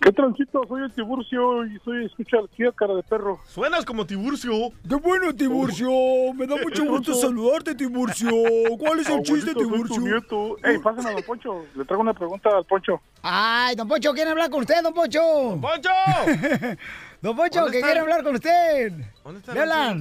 [0.00, 0.62] ¿Qué transito?
[0.68, 3.40] Soy el Tiburcio y soy escucha al cara de perro.
[3.46, 4.52] Suenas como Tiburcio.
[4.88, 5.88] ¡Qué bueno, Tiburcio!
[6.34, 8.30] Me da mucho gusto saludarte, Tiburcio.
[8.78, 10.00] ¿Cuál es el chiste, Tiburcio?
[10.00, 10.56] nieto.
[10.62, 11.64] Ey, pásame a Don Poncho.
[11.74, 13.00] Le traigo una pregunta al Poncho.
[13.22, 15.20] Ay, Don Poncho, ¿quiere hablar con usted, Don Poncho?
[15.22, 15.90] ¡Don Poncho!
[17.22, 18.92] don Poncho, que quiere hablar con usted.
[19.24, 19.96] ¿Dónde está?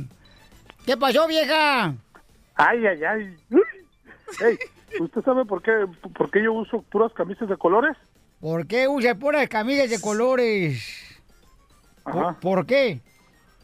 [0.86, 1.94] ¿Qué pasó, vieja?
[2.56, 3.38] Ay, ay, ay.
[4.42, 4.58] Ey,
[5.00, 5.86] ¿usted sabe por qué,
[6.18, 7.96] por qué yo uso puras camisas de colores?
[8.44, 10.84] ¿Por qué usa puras camisas de colores?
[12.04, 12.38] Ajá.
[12.42, 13.00] ¿Por, qué?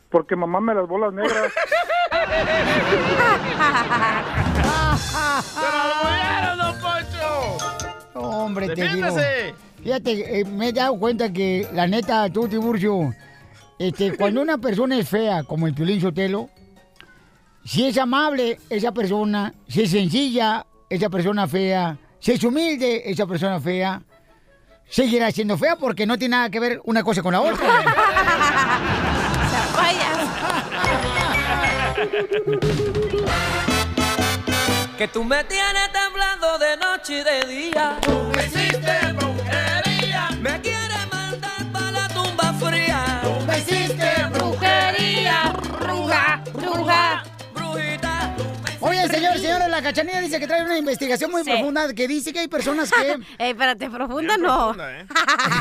[0.10, 1.52] Porque mamá me las bolas negras.
[5.54, 5.60] ¡Se
[6.48, 7.58] lo don Poncho!
[8.14, 9.18] Hombre, te digo.
[9.84, 13.14] Fíjate, eh, me he dado cuenta que, la neta, tú, Tiburcio,
[13.78, 16.50] este, cuando una persona es fea, como el Piolín Sotelo,
[17.66, 23.28] si es amable esa persona, si es sencilla esa persona fea, si es humilde esa
[23.28, 24.02] persona fea,
[24.90, 27.84] seguirá siendo fea porque no tiene nada que ver una cosa con la otra.
[34.98, 37.98] que tú me tienes temblando de noche y de día.
[38.02, 39.19] Tú me hiciste
[49.10, 52.48] señor, señora, la cachanilla dice que trae una investigación muy profunda que dice que hay
[52.48, 53.12] personas que.
[53.44, 54.74] Ey, espérate, profunda no.
[54.74, 55.06] ¿eh?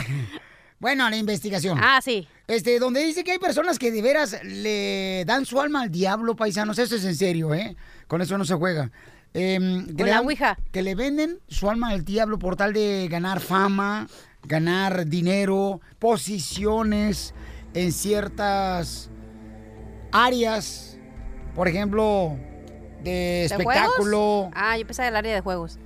[0.78, 1.78] bueno, la investigación.
[1.82, 2.28] Ah, sí.
[2.46, 6.36] Este, donde dice que hay personas que de veras le dan su alma al diablo,
[6.36, 6.78] paisanos.
[6.78, 7.76] Eso es en serio, ¿eh?
[8.06, 8.90] Con eso no se juega.
[9.34, 10.26] Eh, que, le dan,
[10.72, 14.08] que le venden su alma al diablo por tal de ganar fama,
[14.42, 17.34] ganar dinero, posiciones
[17.74, 19.10] en ciertas
[20.12, 20.98] áreas.
[21.54, 22.38] Por ejemplo,
[23.02, 24.50] de, espectáculo.
[24.54, 25.78] Ah, yo pensaba el área de juegos.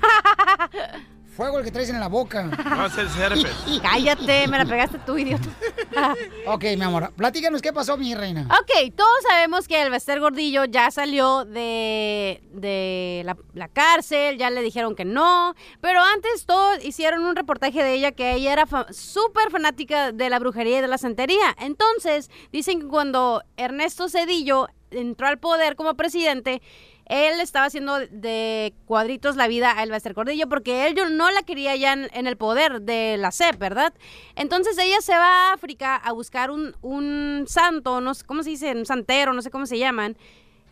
[1.36, 2.42] Fuego el que traes en la boca.
[2.42, 5.48] No, es el Cállate, me la pegaste tú, idiota.
[6.46, 8.46] ok, mi amor, platícanos qué pasó, mi reina.
[8.60, 14.50] Ok, todos sabemos que el Bester Gordillo ya salió de, de la, la, cárcel, ya
[14.50, 18.66] le dijeron que no, pero antes todos hicieron un reportaje de ella que ella era
[18.90, 21.56] súper fanática de la brujería y de la santería.
[21.58, 26.62] Entonces, dicen que cuando Ernesto Cedillo entró al poder como presidente,
[27.06, 31.74] él estaba haciendo de cuadritos la vida a Elvester Cordillo porque él no la quería
[31.76, 33.92] ya en, el poder de la CEP, ¿verdad?
[34.36, 38.50] Entonces ella se va a África a buscar un, un santo, no sé cómo se
[38.50, 40.16] dice, un santero, no sé cómo se llaman,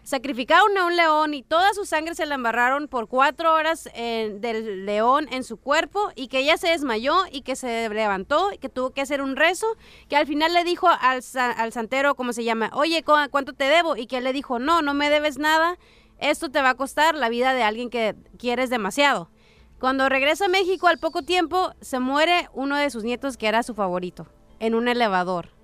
[0.03, 4.35] Sacrificaron a un león y toda su sangre se la embarraron por cuatro horas eh,
[4.41, 8.59] del león en su cuerpo y que ella se desmayó y que se levantó y
[8.59, 9.67] que tuvo que hacer un rezo,
[10.09, 12.71] que al final le dijo al, al santero, ¿cómo se llama?
[12.73, 13.97] Oye, ¿cuánto te debo?
[13.97, 15.79] Y que él le dijo, no, no me debes nada,
[16.19, 19.31] esto te va a costar la vida de alguien que quieres demasiado.
[19.79, 23.63] Cuando regresa a México al poco tiempo, se muere uno de sus nietos que era
[23.63, 24.27] su favorito,
[24.59, 25.60] en un elevador.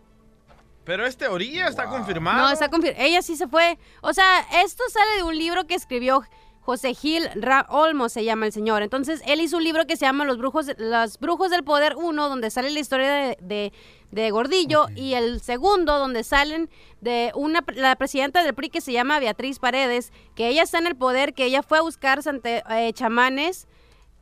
[0.87, 2.38] Pero es teoría, está confirmado.
[2.38, 3.05] No, está confirmado.
[3.05, 3.77] Ella sí se fue.
[4.03, 6.22] O sea, esto sale de un libro que escribió
[6.61, 8.83] José Gil Ra Olmo, se llama el señor.
[8.83, 12.29] Entonces, él hizo un libro que se llama Los Brujos, Los Brujos del Poder 1,
[12.29, 13.72] donde sale la historia de,
[14.11, 16.70] de, Gordillo, y el segundo, donde salen
[17.01, 20.87] de una, la presidenta del PRI que se llama Beatriz Paredes, que ella está en
[20.87, 23.68] el poder, que ella fue a buscar eh, chamanes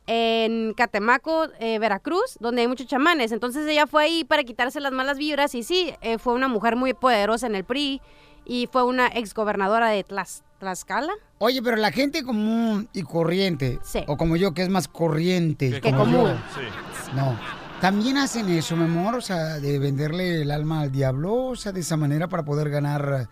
[0.07, 3.31] en Catemaco, eh, Veracruz, donde hay muchos chamanes.
[3.31, 6.75] Entonces ella fue ahí para quitarse las malas vibras y sí, eh, fue una mujer
[6.75, 8.01] muy poderosa en el PRI
[8.45, 11.13] y fue una exgobernadora de Tlaxcala.
[11.39, 15.91] Oye, pero la gente común y corriente, o como yo que es más corriente que
[15.91, 16.31] común,
[17.15, 17.37] no,
[17.81, 21.71] también hacen eso, mi amor, o sea, de venderle el alma al diablo, o sea,
[21.71, 23.27] de esa manera para poder ganar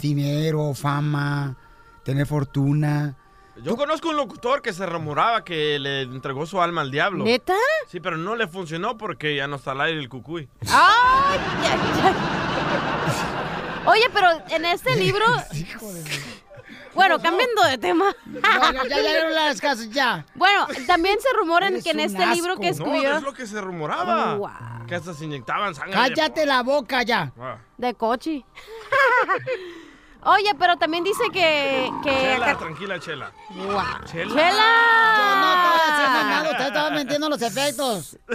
[0.00, 1.56] dinero, fama,
[2.04, 3.16] tener fortuna.
[3.62, 7.24] Yo conozco un locutor que se rumoraba que le entregó su alma al diablo.
[7.24, 7.54] ¿Neta?
[7.88, 10.48] Sí, pero no le funcionó porque ya no está al aire el cucuy.
[10.70, 11.38] ¡Ay!
[13.86, 15.24] Oye, pero en este libro...
[16.94, 18.14] Bueno, cambiando de tema.
[18.24, 20.24] Bueno, ya, ya, ya las casas, ya.
[20.34, 23.10] Bueno, también se rumoran que en este libro que escribió...
[23.10, 24.84] No, es lo que se rumoraba.
[24.86, 25.92] Que hasta se inyectaban sangre.
[25.92, 27.32] Cállate la boca ya.
[27.38, 27.58] Ah.
[27.76, 28.44] De cochi.
[30.26, 31.90] Oye, pero también dice que...
[32.02, 33.32] que chela, tranquila, Chela.
[33.54, 33.74] Wow.
[34.10, 34.34] Chela.
[34.34, 35.16] Chela.
[35.16, 35.52] Yo no
[35.92, 38.18] estoy mandado, te estaba metiendo los efectos.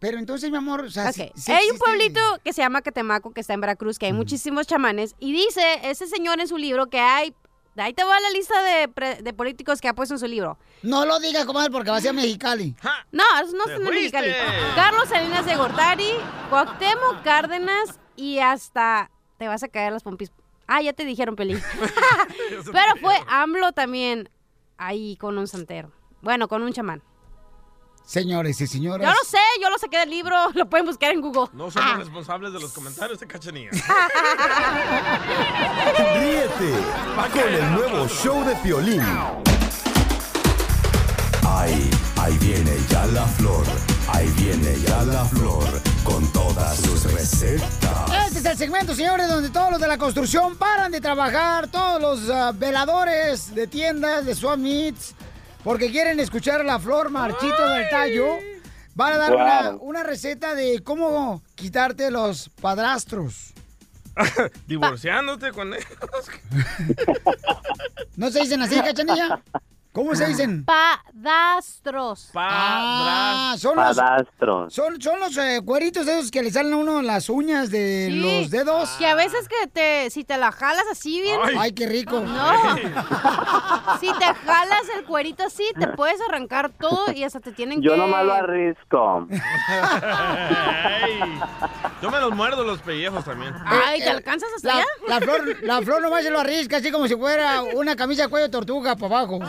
[0.00, 2.82] Pero entonces, mi amor, o sea, Ok, sí- sí Hay un pueblito que se llama
[2.82, 5.16] Catemaco, que está en Veracruz, que hay muchísimos chamanes.
[5.18, 7.34] Y dice ese señor en su libro que hay.
[7.76, 10.58] Ahí te va la lista de, pre- de políticos que ha puesto en su libro.
[10.82, 12.74] No lo digas, comadre, porque va a ser Mexicali.
[13.12, 13.80] No, eso no ¡Te es!
[13.80, 14.32] Mexicali.
[14.74, 16.10] Carlos Salinas de Gortari,
[16.50, 19.10] Cuauhtémoc Cárdenas y hasta...
[19.38, 20.32] Te vas a caer las pompis.
[20.66, 21.54] Ah, ya te dijeron, Peli.
[22.72, 24.28] Pero fue AMLO también
[24.76, 25.90] ahí con un santero.
[26.20, 27.02] Bueno, con un chamán.
[28.04, 29.06] Señores y señoras.
[29.06, 31.50] Yo no sé, yo lo saqué del libro, lo pueden buscar en Google.
[31.52, 33.70] No somos responsables de los comentarios de Cachanilla.
[36.14, 36.72] Ríete
[37.32, 39.02] con el nuevo show de Piolín.
[41.46, 43.66] Ahí, ahí viene ya la flor.
[44.08, 45.64] Ahí viene ya la flor
[46.02, 48.26] con todas sus recetas.
[48.26, 52.00] Este es el segmento, señores, donde todos los de la construcción paran de trabajar, todos
[52.00, 55.14] los ah, veladores de tiendas, de swap meets,
[55.62, 58.38] porque quieren escuchar a la flor marchito del tallo.
[58.94, 63.52] Van a dar una, una receta de cómo quitarte los padrastros.
[64.66, 65.86] Divorciándote con ellos.
[68.16, 69.40] ¿No se dicen así, cachanilla?
[69.98, 70.64] ¿Cómo se dicen?
[70.64, 72.30] Padastros.
[72.36, 74.72] Ah, son los, Padastros.
[74.72, 78.20] son, son los eh, cueritos esos que le salen a uno las uñas de Sí.
[78.42, 78.90] los dedos.
[78.90, 81.40] Que a veces que te, si te la jalas así bien.
[81.42, 81.56] Ay.
[81.58, 82.20] Ay, qué rico.
[82.20, 82.76] No.
[84.00, 87.90] si te jalas el cuerito así, te puedes arrancar todo y hasta te tienen Yo
[87.94, 87.98] que.
[87.98, 89.26] nomás lo arrisco.
[89.32, 91.12] Ay,
[92.00, 93.52] yo me los muerdo los pellejos también.
[93.66, 94.86] Ay, ¿te alcanzas hasta La, allá?
[95.08, 98.28] la flor, la flor nomás se lo arrisca así como si fuera una camisa de
[98.28, 99.40] cuello de tortuga para abajo.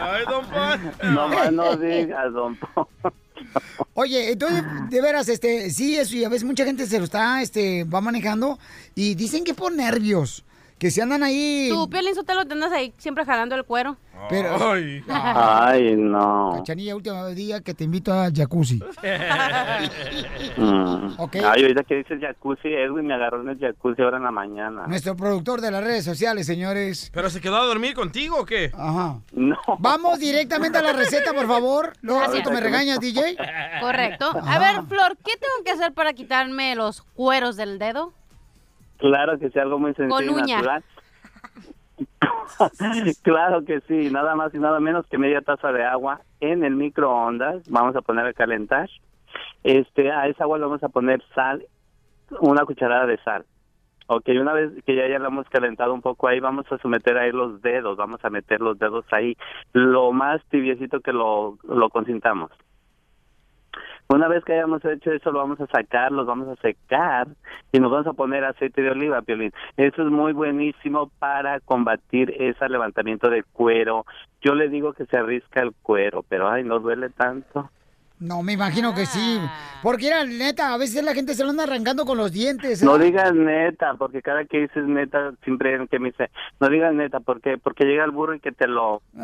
[0.00, 0.92] Ay, don Pon.
[1.14, 2.88] Nomás no digas, don Po.
[3.94, 7.42] Oye, entonces, de veras, este, sí, eso, y a veces mucha gente se lo está,
[7.42, 8.58] este, va manejando
[8.94, 10.44] y dicen que por nervios,
[10.80, 11.68] que se andan ahí.
[11.70, 13.98] Tú, Piolín Sotelo, te andas ahí siempre jalando el cuero.
[14.28, 14.56] Pero,
[15.08, 16.52] Ay, no.
[16.56, 18.80] Cachanilla, último día que te invito a jacuzzi.
[20.56, 21.16] Mm.
[21.44, 24.86] Ay, ahorita que dices jacuzzi, Edwin me agarró en el jacuzzi ahora en la mañana.
[24.86, 27.10] Nuestro productor de las redes sociales, señores.
[27.14, 28.70] ¿Pero se quedó a dormir contigo o qué?
[28.74, 29.20] Ajá.
[29.32, 29.56] No.
[29.78, 31.94] Vamos directamente a la receta, por favor.
[32.02, 33.36] Luego tú me regañas, DJ.
[33.80, 34.30] Correcto.
[34.34, 34.58] A Ajá.
[34.58, 38.12] ver, Flor, ¿qué tengo que hacer para quitarme los cueros del dedo?
[39.00, 40.84] Claro que sí, algo muy sencillo y natural.
[43.22, 46.76] claro que sí, nada más y nada menos que media taza de agua en el
[46.76, 48.88] microondas, vamos a poner a calentar.
[49.64, 51.64] Este, a esa agua le vamos a poner sal,
[52.40, 53.44] una cucharada de sal.
[54.06, 57.16] Ok, una vez que ya, ya la hemos calentado un poco ahí, vamos a someter
[57.16, 59.36] ahí los dedos, vamos a meter los dedos ahí,
[59.72, 62.50] lo más tibiecito que lo, lo consintamos.
[64.12, 67.28] Una vez que hayamos hecho eso, lo vamos a sacar, los vamos a secar
[67.70, 69.52] y nos vamos a poner aceite de oliva, Piolín.
[69.76, 74.06] Eso es muy buenísimo para combatir ese levantamiento de cuero.
[74.40, 77.70] Yo le digo que se arrisca el cuero, pero ay, no duele tanto.
[78.20, 79.40] No, me imagino que sí.
[79.82, 82.82] Porque era neta, a veces la gente se lo anda arrancando con los dientes.
[82.82, 82.84] ¿eh?
[82.84, 86.30] No digas neta, porque cada que dices neta, siempre que me dice,
[86.60, 87.56] no digas neta, ¿por qué?
[87.56, 89.00] Porque llega el burro y que te lo...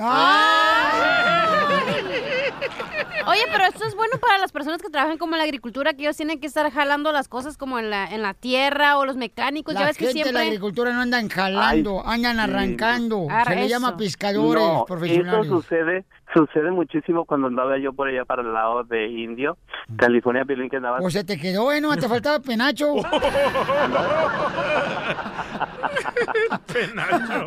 [3.27, 6.03] Oye, pero esto es bueno para las personas que trabajan como en la agricultura, que
[6.03, 9.17] ellos tienen que estar jalando las cosas como en la, en la tierra o los
[9.17, 9.75] mecánicos.
[9.75, 10.47] La ya ves que gente de la siempre...
[10.57, 13.27] agricultura no andan jalando, andan arrancando.
[13.29, 13.69] Ah, Se le eso.
[13.71, 15.47] llama pescadores No, profesionales.
[15.47, 19.57] Eso sucede, sucede muchísimo cuando andaba yo por allá para el lado de Indio,
[19.97, 20.99] California, Piolín, que andaba...
[21.01, 21.81] O se te quedó, ¿eh?
[21.81, 22.95] No te faltaba penacho.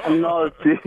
[0.09, 0.79] No, sí,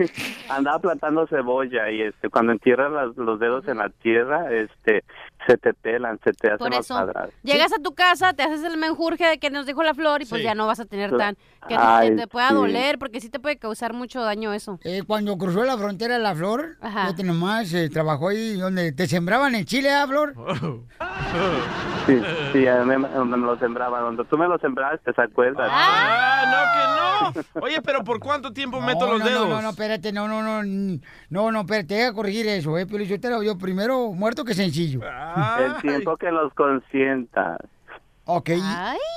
[0.49, 5.05] andaba plantando cebolla y este cuando entierras las- los dedos en la tierra, este
[5.47, 7.33] se te pelan, se te hacen Por los eso, cuadrados.
[7.43, 10.27] llegas a tu casa, te haces el menjurje de que nos dijo la flor y
[10.27, 10.45] pues Sí.
[10.45, 11.37] ya no vas a tener tan...
[11.69, 12.55] Que Ay, te, te pueda sí.
[12.55, 14.81] doler, porque sí te puede causar mucho daño eso.
[14.83, 17.03] Eh, cuando cruzó la frontera de la flor, Ajá.
[17.03, 20.35] fíjate nomás, eh, trabajó ahí donde te sembraban en Chile, ¿ah, Flor?
[22.07, 22.21] Sí,
[22.53, 24.01] sí, a mí me, me lo sembraba.
[24.01, 25.69] Donde tú me lo sembrabas, te acuerdas.
[25.71, 27.45] Ah, no, que no.
[27.65, 29.49] Oye, pero ¿por cuánto tiempo meto los no, dedos?
[29.49, 30.63] No, no, no, espérate, no, no, no,
[31.31, 34.11] no, no, espérate, te voy a corregir eso, eh, pero yo te lo yo primero
[34.13, 35.01] muerto que sencillo.
[35.59, 37.59] El tiempo que los consientas.
[38.25, 38.51] Ok,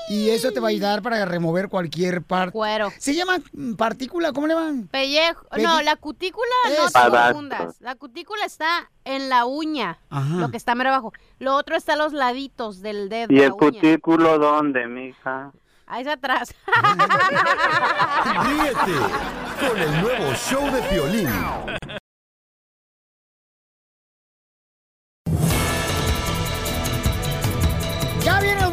[0.09, 2.51] y, y eso te va a ayudar para remover cualquier parte.
[2.53, 2.91] Cuero.
[2.97, 3.37] Se llama
[3.77, 4.87] partícula, ¿cómo le van?
[4.87, 5.45] Pellejo.
[5.61, 6.45] No, la cutícula
[6.79, 7.79] no te confundas.
[7.81, 10.35] La cutícula está en la uña, Ajá.
[10.37, 11.13] lo que está mero abajo.
[11.37, 13.27] Lo otro está a los laditos del dedo.
[13.31, 13.57] ¿Y el uña.
[13.59, 15.51] cutículo dónde, mija?
[15.85, 16.55] Ahí está atrás.
[18.43, 18.99] Ríete
[19.69, 21.29] con el nuevo show de Piolín.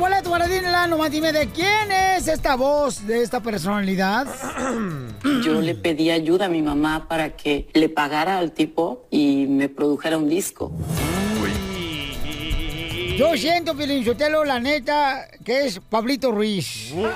[0.03, 4.27] Boletos para Disneyland nomás dime de quién es esta voz de esta personalidad.
[5.45, 9.69] Yo le pedí ayuda a mi mamá para que le pagara al tipo y me
[9.69, 10.73] produjera un disco.
[13.17, 16.93] Yo siento, Pilinchotelo, la neta, que es Pablito Ruiz.
[16.93, 17.13] Don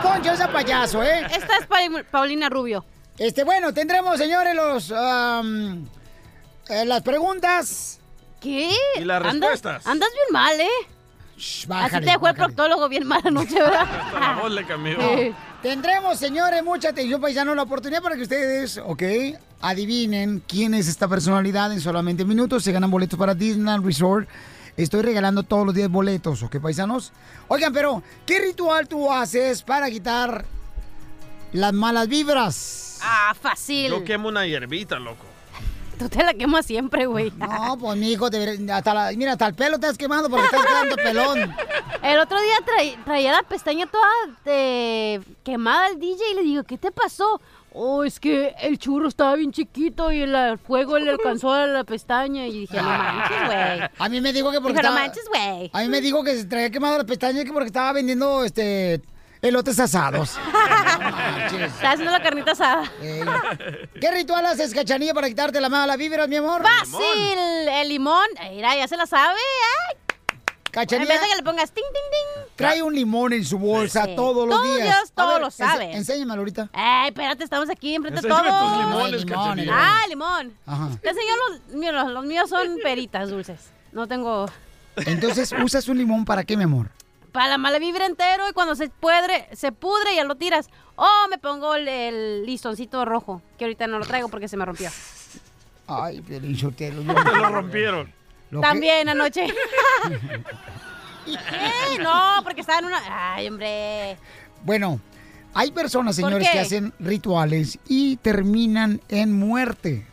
[0.00, 1.22] Poncho, ese payaso, ¿eh?
[1.34, 2.84] Esta es Pa- Paulina Rubio.
[3.18, 7.97] Este, bueno, tendremos, señores, los eh, las preguntas.
[8.40, 8.70] ¿Qué?
[9.00, 9.86] Y las Andas- respuestas.
[9.86, 10.68] Andas bien mal, ¿eh?
[11.36, 13.82] Así bájale, te dejó el proctólogo bien mal anoche, ¿verdad?
[14.06, 14.98] Hasta la voz le cambió.
[15.62, 19.02] Tendremos, señores, mucha atención, paisano, la oportunidad para que ustedes, ok,
[19.60, 22.64] adivinen quién es esta personalidad en solamente minutos.
[22.64, 24.28] Se ganan boletos para Disneyland Resort.
[24.76, 27.12] Estoy regalando todos los días boletos, ¿ok, paisanos?
[27.48, 30.44] Oigan, pero, ¿qué ritual tú haces para quitar
[31.52, 32.98] las malas vibras?
[33.02, 33.90] Ah, fácil.
[33.90, 35.24] Yo quemo una hierbita, loco.
[35.98, 37.32] Tú te la quemas siempre, güey.
[37.36, 38.26] No, pues, mi hijo,
[38.72, 41.54] hasta la- mira, hasta el pelo te has quemado porque estás quedando pelón.
[42.02, 44.06] El otro día tra- traía la pestaña toda
[44.44, 47.40] de quemada al DJ y le digo, ¿qué te pasó?
[47.72, 51.84] Oh, es que el churro estaba bien chiquito y el, fuego le alcanzó a la
[51.84, 52.46] pestaña.
[52.46, 53.90] Y dije, no manches, güey.
[53.98, 55.70] A mí me dijo que porque Dijo, no estaba- manches, güey.
[55.72, 59.02] A mí me dijo que se traía quemado las pestañas que porque estaba vendiendo, este,
[59.42, 60.36] elotes asados.
[61.52, 62.90] Está haciendo la carnita asada.
[64.00, 66.62] ¿Qué ritual haces, cachanilla, para quitarte la mala vibra, mi amor?
[66.62, 68.26] Fácil, el limón.
[68.50, 69.38] Mira, ya se la sabe.
[69.90, 69.96] Ay.
[70.70, 71.14] Cachanilla.
[71.14, 72.44] En vez de que le pongas ting, ting, ting.
[72.56, 74.14] Trae un limón en su bolsa Sí.
[74.14, 74.86] todos los Todos días.
[74.98, 75.90] Dios, todos ver, lo saben.
[75.92, 76.68] enséñamelo ahorita.
[76.74, 78.42] Ay, espérate, estamos aquí enfrente de todos.
[78.42, 79.64] tus limones, Ay, limón, Cachanilla.
[79.64, 79.78] limón.
[79.80, 80.52] Ah, limón.
[80.66, 80.88] Ajá.
[81.00, 82.10] Te enseño los míos.
[82.12, 83.70] Los míos son peritas dulces.
[83.92, 84.46] No tengo...
[84.96, 86.90] Entonces, ¿usas un limón para qué, mi amor?
[87.38, 90.68] Para la mala vibra entero y cuando se pudre, se pudre ya lo tiras.
[90.96, 94.64] O me pongo el, el listoncito rojo, que ahorita no lo traigo porque se me
[94.64, 94.90] rompió.
[95.86, 97.00] Ay, Piolín Sotelo.
[97.00, 98.12] Te lo rompieron.
[98.50, 99.46] Lo que- También anoche.
[101.24, 102.02] ¿Qué?
[102.02, 103.34] No, porque estaba en una...
[103.36, 104.16] Ay, hombre.
[104.64, 105.00] Bueno,
[105.54, 110.04] hay personas, ¿Por señores, que hacen rituales y terminan en muerte.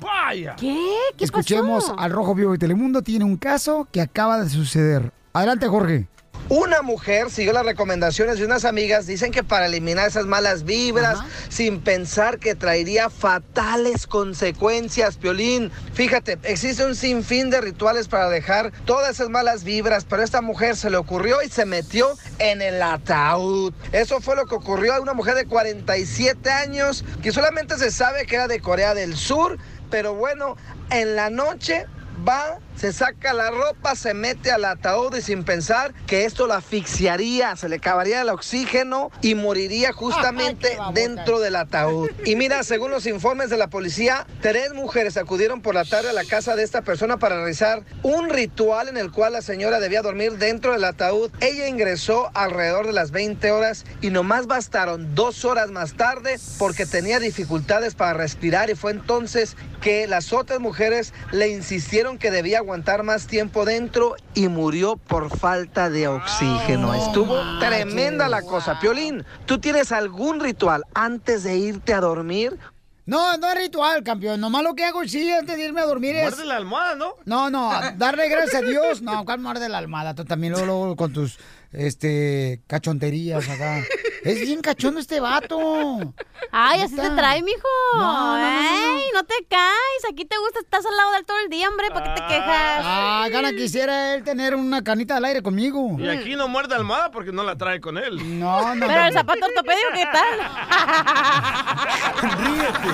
[0.00, 0.56] ¡Vaya!
[0.56, 0.74] ¿Qué?
[1.18, 2.00] ¿Qué Escuchemos pasó?
[2.00, 3.02] al Rojo Vivo de Telemundo.
[3.02, 5.12] Tiene un caso que acaba de suceder.
[5.34, 6.06] Adelante, Jorge.
[6.48, 11.18] Una mujer siguió las recomendaciones de unas amigas, dicen que para eliminar esas malas vibras,
[11.48, 15.72] sin pensar que traería fatales consecuencias, Piolín.
[15.94, 20.40] Fíjate, existe un sinfín de rituales para dejar todas esas malas vibras, pero a esta
[20.40, 23.74] mujer se le ocurrió y se metió en el ataúd.
[23.90, 28.24] Eso fue lo que ocurrió a una mujer de 47 años, que solamente se sabe
[28.24, 29.58] que era de Corea del Sur,
[29.90, 30.56] pero bueno,
[30.90, 31.86] en la noche
[32.26, 36.56] va, se saca la ropa, se mete al ataúd y sin pensar que esto la
[36.56, 42.10] asfixiaría, se le acabaría el oxígeno y moriría justamente dentro del ataúd.
[42.24, 46.12] Y mira, según los informes de la policía, tres mujeres acudieron por la tarde a
[46.12, 50.02] la casa de esta persona para realizar un ritual en el cual la señora debía
[50.02, 51.30] dormir dentro del ataúd.
[51.40, 56.84] Ella ingresó alrededor de las 20 horas y nomás bastaron dos horas más tarde porque
[56.84, 62.60] tenía dificultades para respirar y fue entonces que las otras mujeres le insistieron que debía
[62.66, 66.94] aguantar más tiempo dentro y murió por falta de oxígeno.
[66.94, 68.80] Estuvo tremenda la cosa.
[68.80, 72.58] Piolín, ¿tú tienes algún ritual antes de irte a dormir?
[73.04, 74.40] No, no es ritual, campeón.
[74.40, 76.24] Nomás lo que hago sí antes de irme a dormir es.
[76.24, 77.14] Muerde la almohada, ¿no?
[77.24, 79.00] No, no, darle gracias a Dios.
[79.00, 80.14] No, ¿cuál muerde la almohada?
[80.16, 81.38] Tú también luego, luego con tus
[81.72, 83.82] este cachonterías acá.
[84.26, 86.12] Es bien cachondo este vato.
[86.50, 87.68] Ay, así te trae, mijo.
[87.94, 88.96] No, no, no, no, no.
[88.96, 90.02] Ay, no te caes.
[90.10, 91.90] Aquí te gusta, estás al lado del todo el día, hombre.
[91.90, 92.82] ¿Para qué te quejas?
[92.82, 95.94] Ah, gana quisiera él tener una canita al aire conmigo.
[95.96, 98.40] Y aquí no muerde almohada porque no la trae con él.
[98.40, 98.88] No, no.
[98.88, 100.40] Pero el zapato ortopédico, ¿qué tal?
[102.42, 102.88] Ríete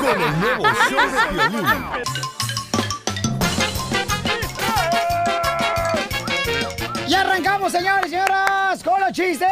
[0.00, 1.38] con el nuevo show de.
[7.08, 9.48] Y arrancamos, señores y señoras, con los chistes.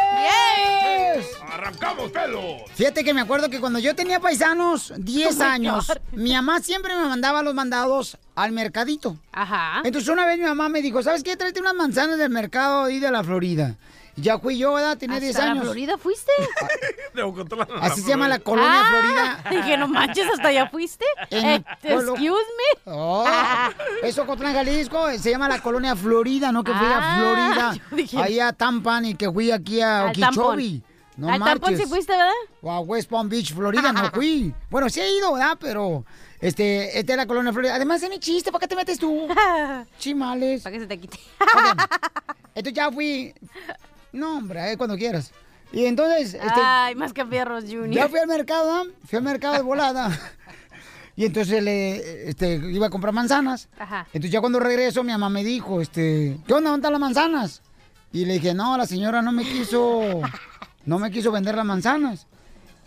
[1.51, 2.61] ¡Arrancamos pelos!
[2.75, 6.59] Fíjate que me acuerdo que cuando yo tenía paisanos, 10 Oh my años, mi mamá
[6.59, 9.17] siempre me mandaba los mandados al mercadito.
[9.31, 9.81] Ajá.
[9.83, 11.35] Entonces una vez mi mamá me dijo, ¿sabes qué?
[11.35, 13.75] Tráete unas manzanas del mercado ahí de la Florida.
[14.19, 14.97] Ya fui yo, ¿verdad?
[14.97, 15.63] Tenía 10 ¿Hasta la años.
[15.65, 16.31] Florida fuiste?
[17.13, 19.43] De Ocotlán a Así se llama la colonia Ah, Florida.
[19.63, 21.05] Dije, no manches, ¿hasta allá fuiste?
[21.29, 22.91] En Eh, pueblo- excuse me.
[22.91, 23.25] Oh,
[24.01, 27.95] eso Ocotlán, Jalisco, se llama la colonia Florida, no que fui a Ah, Florida, yo
[27.95, 30.81] dije- ahí a Tampan y que fui aquí a Okeechobee.
[31.15, 32.29] No Al tampón sí fuiste, ¿verdad?
[32.61, 34.53] O a West Palm Beach, Florida, no fui.
[34.69, 35.57] Bueno, sí he ido, ¿verdad?
[35.59, 36.05] Pero,
[36.39, 37.73] este, esta es la colonia Florida.
[37.73, 39.27] Además, es mi chiste, ¿para qué te metes tú?
[39.97, 40.61] Chimales.
[40.61, 41.19] Para que se te quite.
[42.53, 43.33] Entonces ya fui.
[44.17, 45.31] No, hombre, eh, cuando quieras.
[45.71, 47.91] Y entonces, este, Ay, más que fierros, Junior.
[47.93, 48.91] ya fui al mercado, ¿no?
[49.05, 50.09] Fui al mercado de volada.
[51.19, 53.69] Y entonces le, este, iba a comprar manzanas.
[53.79, 54.05] Ajá.
[54.13, 56.69] Entonces ya cuando regreso, mi mamá me dijo, este, ¿qué onda?
[56.69, 57.61] ¿Dónde están las manzanas?
[58.13, 60.21] Y le dije, no, la señora no me quiso,
[60.85, 62.27] no me quiso vender las manzanas.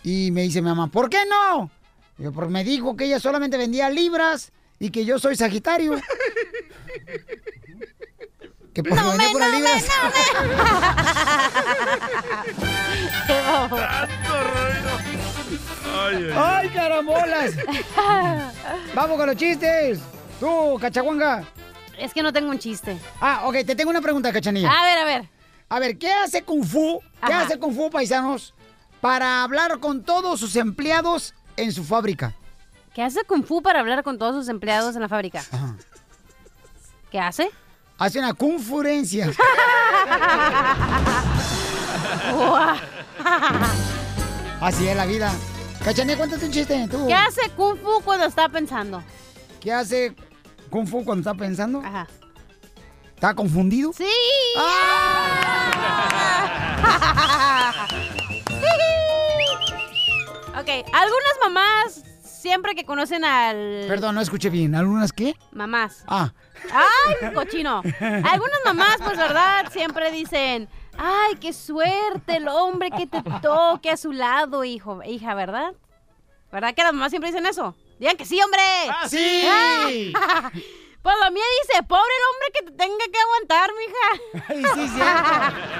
[0.05, 1.73] Y me dice mi mamá, ¿por qué no?
[2.19, 5.95] Digo, porque me dijo que ella solamente vendía libras y que yo soy Sagitario.
[8.83, 9.41] que por No me, no me.
[13.27, 13.79] ¡Qué bobo!
[15.93, 17.55] Ay, ay, ¡Ay, carambolas!
[18.95, 20.01] Vamos con los chistes.
[20.39, 21.45] Tú, cachaguanga.
[21.99, 22.99] Es que no tengo un chiste.
[23.21, 24.71] Ah, ok, te tengo una pregunta, cachanilla.
[24.71, 25.29] A ver, a ver.
[25.69, 27.01] A ver, ¿qué hace Kung Fu?
[27.25, 27.43] ¿Qué Ajá.
[27.43, 28.55] hace Kung Fu, paisanos,
[29.01, 32.35] para hablar con todos sus empleados en su fábrica?
[32.95, 35.43] ¿Qué hace Kung Fu para hablar con todos sus empleados en la fábrica?
[37.11, 37.51] ¿Qué hace?
[38.01, 39.31] Hace una conferencia.
[44.63, 45.31] Así es la vida.
[45.85, 47.07] Cachanilla, cuéntate un chiste, tú.
[47.07, 49.03] ¿Qué hace Kung Fu cuando está pensando?
[49.61, 50.17] ¿Qué hace
[50.71, 51.83] Kung Fu cuando está pensando?
[51.85, 52.09] Ajá.
[53.15, 53.93] ¿Está confundido?
[53.93, 54.05] ¡Sí!
[60.55, 63.85] ok, algunas mamás, siempre que conocen al...
[63.89, 64.75] Perdón, no escuché bien.
[64.75, 65.37] ¿Algunas qué?
[65.53, 66.03] Mamás.
[66.07, 66.33] Ah,
[66.73, 67.83] ¡Ay, cochino!
[68.01, 69.71] Algunas mamás, pues, ¿verdad?
[69.73, 75.35] Siempre dicen, ¡ay, qué suerte el hombre que te toque a su lado, hijo, hija,
[75.35, 75.73] ¿verdad?
[76.53, 77.75] ¿Verdad que las mamás siempre dicen eso?
[77.99, 78.63] Digan que sí, hombre.
[78.89, 79.43] ¡Ah, sí!
[79.47, 80.51] Ah.
[81.03, 84.45] Pues la mía dice, pobre el hombre que te tenga que aguantar, mija.
[84.49, 85.31] Ay, sí, es cierto.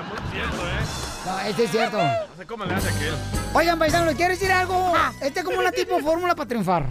[0.09, 0.81] Muy cierto, ¿eh?
[1.27, 1.99] No, este es cierto.
[1.99, 3.15] No sé cómo le hace aquel.
[3.53, 4.95] Oigan, paisanos, ¿les quiero decir algo?
[5.21, 6.87] Este es como una tipo fórmula para triunfar.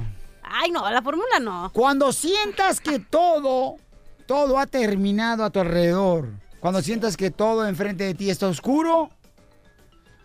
[0.52, 1.72] Ay, no, la fórmula no.
[1.74, 3.76] Cuando sientas que todo,
[4.26, 6.30] todo ha terminado a tu alrededor,
[6.60, 9.10] cuando sientas que todo enfrente de ti está oscuro,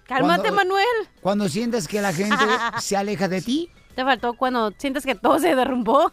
[0.07, 0.87] Cálmate, Cuando- Manuel.
[1.23, 2.37] cuando sientas que la gente
[2.81, 6.13] se aleja de ti, Te faltó cuando sientes que todo se derrumbó.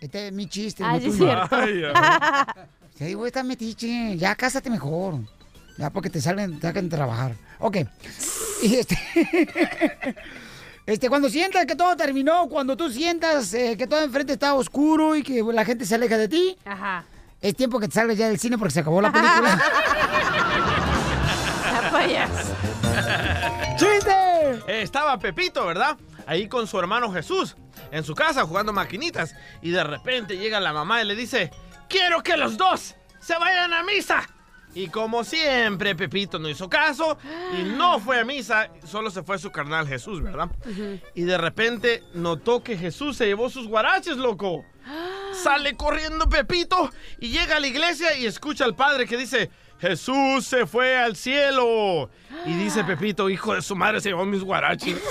[0.00, 0.82] este es mi chiste.
[0.84, 1.56] Ay, no sí es cierto.
[1.56, 2.44] Ay, ay.
[2.96, 4.16] Sí, güey, está metiche.
[4.16, 5.16] Ya cásate mejor.
[5.76, 7.34] Ya porque te salgan, te hagan trabajar.
[7.58, 7.78] Ok.
[8.62, 8.96] Y este.
[10.86, 15.16] Este, cuando sientas que todo terminó, cuando tú sientas eh, que todo enfrente está oscuro
[15.16, 17.04] y que la gente se aleja de ti, Ajá.
[17.40, 19.60] es tiempo que te salgas ya del cine porque se acabó la película.
[23.76, 24.12] ¡Chiste!
[24.66, 25.96] Eh, estaba Pepito, ¿verdad?
[26.26, 27.56] Ahí con su hermano Jesús,
[27.90, 29.34] en su casa jugando maquinitas.
[29.62, 31.50] Y de repente llega la mamá y le dice,
[31.88, 34.28] quiero que los dos se vayan a misa.
[34.76, 37.16] Y como siempre, Pepito no hizo caso
[37.58, 40.50] y no fue a misa, solo se fue su carnal Jesús, ¿verdad?
[41.14, 44.66] Y de repente notó que Jesús se llevó sus guaraches, loco.
[45.32, 49.50] Sale corriendo Pepito y llega a la iglesia y escucha al padre que dice,
[49.80, 52.10] Jesús se fue al cielo.
[52.44, 54.98] Y dice Pepito, hijo de su madre, se llevó mis guaraches.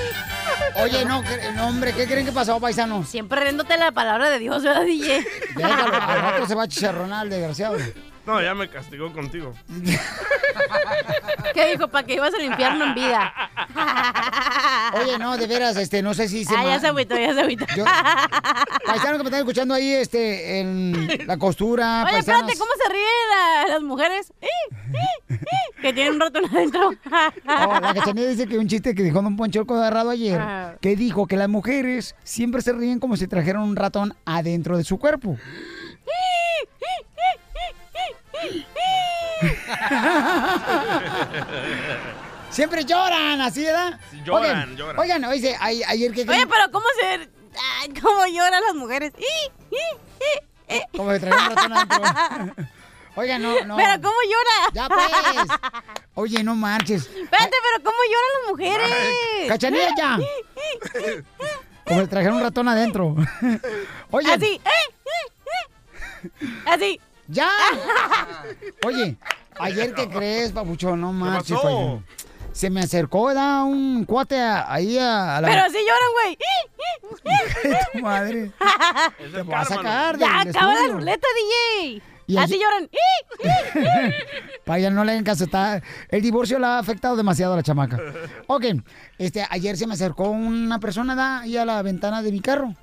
[0.83, 1.23] Oye, no,
[1.55, 3.07] no, hombre, ¿qué creen que pasó, paisanos?
[3.07, 5.25] Siempre riéndote la palabra de Dios, ¿verdad, DJ?
[5.55, 7.77] Déjalo, al rato se va a chicharronar el desgraciado.
[8.27, 9.53] No, ya me castigó contigo.
[11.53, 11.87] ¿Qué dijo?
[11.87, 13.33] ¿Para que ibas al infierno en vida?
[15.01, 17.39] Oye, no, de veras, este, no sé si se Ah, ya se agüitó, ya se
[17.41, 17.65] agüitó.
[17.75, 17.85] Yo-
[18.85, 22.41] Paisanos que me están escuchando ahí, este, en la costura, Oye, paisanos.
[22.51, 24.33] espérate, ¿cómo se ríen la- las mujeres?
[25.81, 26.89] que tienen un ratón adentro.
[26.89, 30.41] Oh, la cachanilla dice que un chiste que dijo Don Poncho el agarrado ayer,
[30.81, 34.83] que dijo que las mujeres siempre se ríen como si trajeran un ratón adentro de
[34.83, 35.37] su cuerpo.
[42.49, 43.99] Siempre lloran, ¿así, verdad?
[44.09, 44.99] Sí, lloran, Oigan, lloran.
[44.99, 46.21] Oigan, oye, ay- ayer que...
[46.21, 47.29] Oye, pero ¿cómo se...
[47.81, 49.11] Ay, ¿Cómo lloran las mujeres?
[50.95, 52.01] Como que traían un ratón adentro.
[53.15, 53.75] Oigan, no, no.
[53.77, 54.69] ¿Pero cómo llora?
[54.73, 55.07] Ya, pues.
[56.13, 57.07] Oye, no marches.
[57.07, 58.91] Espérate, pero ¿cómo lloran las mujeres?
[59.47, 60.17] Cachanilla, ya.
[61.85, 63.15] Como le trajeron un ratón adentro.
[64.11, 64.31] Oye.
[64.31, 64.61] Así.
[66.65, 67.01] Así.
[67.27, 67.49] ¡Ya!
[68.85, 69.15] Oye,
[69.59, 72.05] ayer que crees, papuchón, no papuchón.
[72.51, 75.47] Se me acercó, da un cuate a- ahí a, a la...
[75.47, 76.37] Pero así lloran, güey.
[77.93, 78.51] tu madre.
[79.31, 81.27] Te voy a sacar Ya acaba la ruleta,
[81.79, 82.01] DJ.
[82.25, 82.89] Y Así allí- lloran.
[84.65, 85.81] Para ella no le hagan caso, está...
[86.09, 87.99] El divorcio le ha afectado demasiado a la chamaca.
[88.47, 88.65] Ok,
[89.19, 92.73] este, ayer se me acercó una persona, da, ahí a la ventana de mi carro.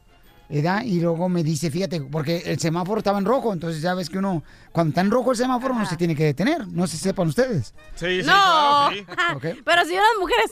[0.48, 0.82] ¿Verdad?
[0.84, 4.18] Y luego me dice, fíjate, porque el semáforo estaba en rojo, entonces ya ves que
[4.18, 4.42] uno,
[4.72, 6.66] cuando está en rojo el semáforo, no se tiene que detener.
[6.68, 7.74] No sé si sepan ustedes.
[7.94, 8.90] Sí, sí, No.
[9.06, 9.48] claro, sí.
[9.64, 10.50] Pero si las mujeres.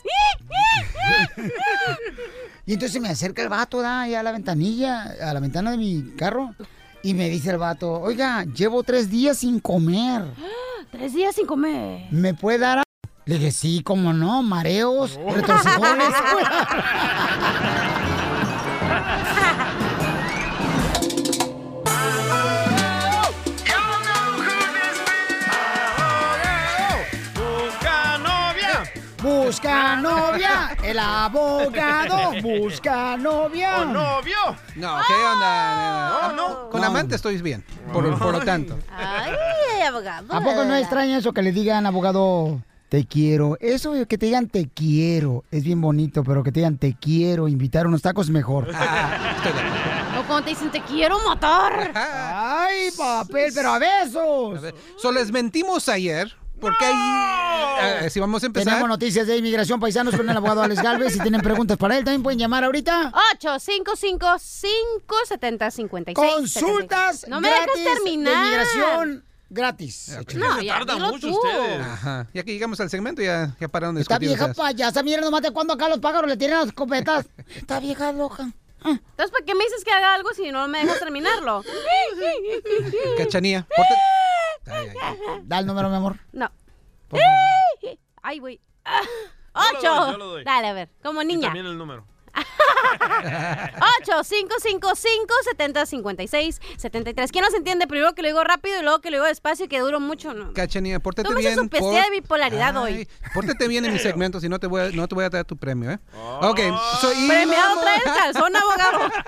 [2.65, 5.77] Y entonces me acerca el vato, da, ahí a la ventanilla, a la ventana de
[5.79, 6.55] mi carro,
[7.03, 10.23] y me dice el vato, oiga, llevo tres días sin comer.
[10.93, 12.07] Tres días sin comer.
[12.13, 12.83] ¿Me puede dar a-?"
[13.25, 16.09] Le dije, sí, cómo no, mareos, retorcijones.
[29.53, 33.83] Busca novia, el abogado busca novia.
[33.83, 34.35] ¡O novio!
[34.77, 36.09] No, ¿qué onda?
[36.09, 36.71] No, no.
[36.71, 38.79] Con amante estoy bien, por, por lo tanto.
[38.91, 40.33] Ay, abogado.
[40.33, 43.59] ¿A poco no extraña eso que le digan, abogado, te quiero?
[43.61, 47.47] Eso que te digan te quiero es bien bonito, pero que te digan te quiero,
[47.47, 48.71] invitar unos tacos mejor.
[48.71, 51.93] O cuando te dicen te quiero matar.
[51.95, 54.73] Ay, papel, pero a besos.
[54.97, 58.73] Solo les mentimos ayer, porque ahí, eh, si vamos a empezar.
[58.73, 61.13] Tenemos noticias de inmigración paisanos con el abogado Alex Galvez.
[61.13, 63.13] Si tienen preguntas para él, también pueden llamar ahorita.
[63.41, 66.15] 855-570-56.
[66.15, 68.33] Consultas No me dejas terminar.
[68.33, 70.17] de inmigración gratis.
[70.35, 71.39] No, ya, dilo tú.
[71.81, 72.27] Ajá.
[72.33, 74.57] Ya que llegamos al segmento, ya, ya pararon de Esta vieja ustedes.
[74.57, 77.27] payasa, mira nomás de cuando acá los pájaros le tiran las escopetas.
[77.55, 78.51] Esta vieja loca.
[78.85, 81.63] Entonces, ¿para qué me dices que haga algo si no me dejas terminarlo?
[83.19, 83.67] Cachanía,
[85.45, 86.19] Da el número, mi amor.
[86.33, 86.51] No.
[87.09, 87.21] Por
[88.23, 88.61] Ay, güey.
[88.85, 90.13] Yo lo doy, Ocho.
[90.13, 90.45] yo lo doy.
[90.45, 91.49] Dale, a ver, como Y niña.
[91.49, 92.07] también el número.
[92.35, 97.87] 8 5 5 5 70 56 73 ¿Quién nos entiende?
[97.87, 100.33] Primero que lo digo rápido y luego que lo digo despacio y que duro mucho.
[100.35, 100.53] No.
[100.53, 101.59] Cachanía, pórtate Tómese bien.
[101.61, 103.09] su pastilla de bipolaridad Ay, hoy.
[103.35, 105.45] Pórtate bien en mi segmento, si no te voy a, no te voy a dar
[105.45, 105.99] tu premio, ¿eh?
[106.43, 106.61] Ok,
[107.01, 109.01] so, y Premiado vamos- trae el calzón, abogado.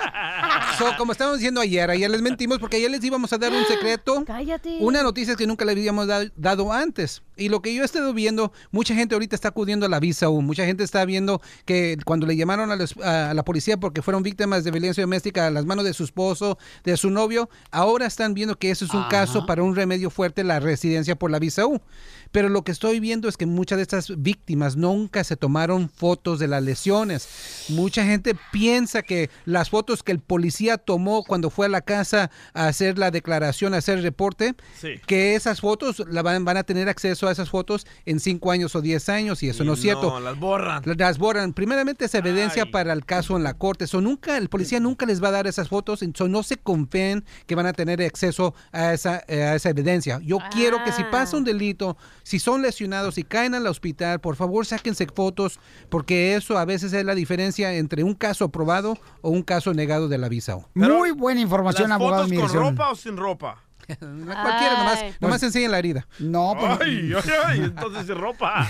[0.79, 3.65] So, como estábamos diciendo ayer, ayer les mentimos porque ayer les íbamos a dar un
[3.67, 4.25] secreto.
[4.27, 4.79] Cállate.
[4.81, 7.23] Una noticia que nunca le habíamos da- dado antes.
[7.37, 10.29] Y lo que yo he estado viendo, mucha gente ahorita está acudiendo a la visa
[10.29, 10.41] U.
[10.43, 14.23] Mucha gente está viendo que cuando le llamaron a, los- a la policía porque fueron
[14.23, 18.35] víctimas de violencia doméstica a las manos de su esposo, de su novio, ahora están
[18.35, 19.09] viendo que eso es un Ajá.
[19.09, 21.81] caso para un remedio fuerte, la residencia por la visa U.
[22.35, 26.41] Pero lo que estoy viendo es que muchas de estas víctimas nunca se tomaron fotos
[26.41, 27.29] de las lesiones.
[27.69, 32.33] Mucha gente piensa que las fotos que el policía tomó cuando fue a la casa
[32.53, 34.95] a hacer la declaración, a hacer el reporte, Sí.
[35.07, 38.75] que esas fotos la van, van a tener acceso a esas fotos en 5 años
[38.75, 40.11] o 10 años y eso Y no es cierto.
[40.11, 40.83] No, las borran.
[40.87, 41.53] La- Las borran.
[41.53, 43.87] Primeramente es evidencia para el caso en la corte.
[43.87, 46.01] So, nunca, el policía nunca les va a dar esas fotos.
[46.17, 50.19] So, no se confíen que van a tener acceso a esa, eh, a esa evidencia.
[50.21, 54.35] Yo quiero que si pasa un delito, si son lesionados y caen al hospital, por
[54.35, 55.61] favor sáquense fotos
[55.91, 60.09] porque eso a veces es la diferencia entre un caso aprobado o un caso negado
[60.09, 60.57] de la visa.
[60.75, 63.63] Muy buena información, ¿Las abogado fotos con ropa o sin ropa?
[63.87, 66.09] Cualquiera, nomás, nomás enseñen la herida.
[66.19, 66.79] No, pues.
[66.81, 68.67] Ay, ay, ay, entonces sin ropa.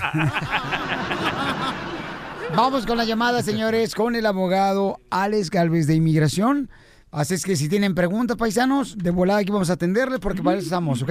[2.56, 6.68] Vamos con la llamada, señores, con el abogado Alex Galvez de Inmigración.
[7.14, 10.56] Así es que si tienen preguntas, paisanos, de volada aquí vamos a atenderles porque para
[10.56, 11.10] eso estamos, ¿ok?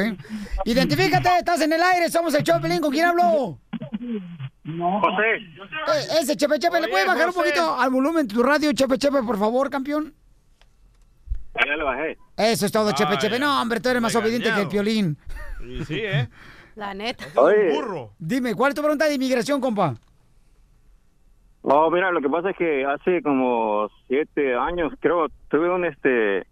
[0.66, 3.58] Identifícate, estás en el aire, somos el Chopelín, ¿con quién hablo?
[4.66, 5.36] José.
[5.38, 8.74] Eh, ese Chepe Chepe, ¿le Oye, puede bajar un poquito al volumen de tu radio,
[8.74, 10.14] Chepe Chepe, por favor, campeón?
[11.56, 12.18] Ya le bajé.
[12.36, 13.39] Eso es todo, Chepe Ay, Chepe.
[13.39, 15.18] No, hombre, tú eres más obediente que el piolín.
[15.66, 16.28] Y sí, ¿eh?
[16.76, 17.24] La neta.
[17.36, 17.72] Oye.
[18.20, 19.95] Dime, ¿cuál es tu pregunta de inmigración, compa?
[21.64, 26.45] No, mira, lo que pasa es que hace como siete años, creo, tuve un, este,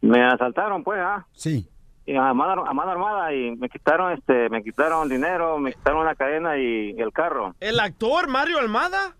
[0.00, 1.26] me asaltaron, pues, ¿ah?
[1.32, 1.68] Sí.
[2.06, 6.06] Y a mano, a mano armada y me quitaron, este, me quitaron dinero, me quitaron
[6.06, 7.54] la cadena y el carro.
[7.60, 9.14] ¿El actor Mario Almada?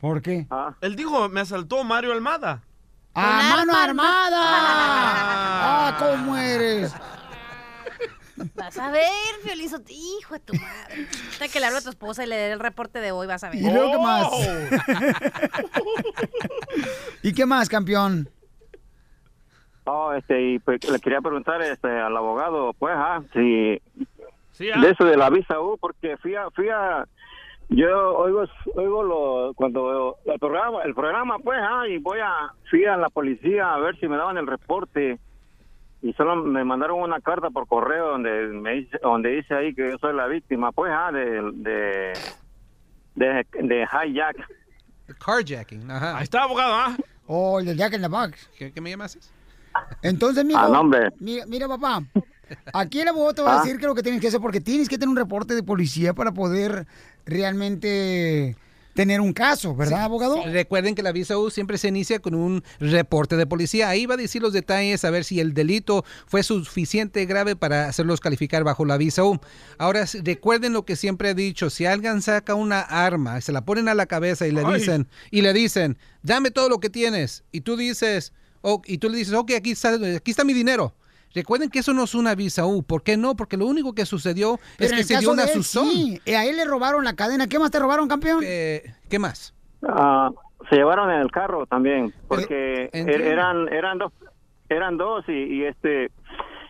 [0.00, 0.46] ¿Por qué?
[0.82, 2.62] Él dijo, me asaltó Mario Almada.
[3.14, 4.38] ¡A mano armada!
[5.88, 6.94] ¡Ah, cómo eres!
[8.54, 9.02] Vas a ver,
[9.42, 11.06] Fiolizo, hijo de tu madre.
[11.30, 13.44] Hasta que le hablo a tu esposa y le dé el reporte de hoy, vas
[13.44, 13.58] a ver.
[13.58, 14.28] ¿Y luego qué más?
[17.22, 18.28] ¿Y qué más, campeón?
[19.84, 23.80] Oh, este, y pues le quería preguntar, este, al abogado, pues, ah, si,
[24.58, 24.80] Sí, ah.
[24.80, 27.06] de eso de la visa U, porque fui a, fui a,
[27.68, 32.84] yo oigo, oigo lo, cuando el programa, el programa, pues, ah, y voy a, fui
[32.84, 35.20] a la policía a ver si me daban el reporte
[36.02, 39.90] y solo me mandaron una carta por correo donde me dice, donde dice ahí que
[39.90, 42.12] yo soy la víctima, pues, ah, de, de,
[43.14, 44.36] de, de hijack.
[45.24, 46.18] Carjacking, ajá.
[46.18, 46.96] Ahí está, abogado, ¿ah?
[47.26, 48.48] Oh, el Jack in the Box.
[48.58, 49.18] ¿Qué, qué me llamas?
[50.02, 52.02] Entonces, mijo, Ah, no, mira, mira, papá,
[52.72, 53.62] aquí el abogado te va a Ah.
[53.62, 56.14] decir que lo que tienes que hacer, porque tienes que tener un reporte de policía
[56.14, 56.86] para poder
[57.26, 58.56] realmente
[58.94, 60.42] tener un caso, ¿verdad, abogado?
[60.44, 63.88] Recuerden que la visa U siempre se inicia con un reporte de policía.
[63.88, 67.88] Ahí va a decir los detalles, a ver si el delito fue suficiente grave para
[67.88, 69.38] hacerlos calificar bajo la visa U.
[69.78, 73.88] Ahora, recuerden lo que siempre he dicho, si alguien saca una arma, se la ponen
[73.88, 74.80] a la cabeza y le Ay.
[74.80, 78.32] dicen, y le dicen, dame todo lo que tienes, y tú dices,
[78.62, 80.94] oh, y tú le dices, ok, aquí está, aquí está mi dinero.
[81.34, 82.82] Recuerden que eso no es una visa U.
[82.82, 83.36] ¿Por qué no?
[83.36, 85.88] Porque lo único que sucedió Pero es que se dio una asustón.
[85.90, 86.20] sí.
[86.24, 87.46] Eh, A él le robaron la cadena.
[87.46, 88.40] ¿Qué más te robaron, campeón?
[88.40, 89.54] ¿Qué más?
[89.86, 90.30] Ah,
[90.70, 94.12] se llevaron en el carro también, porque er- eran eran dos
[94.68, 96.10] eran dos y, y este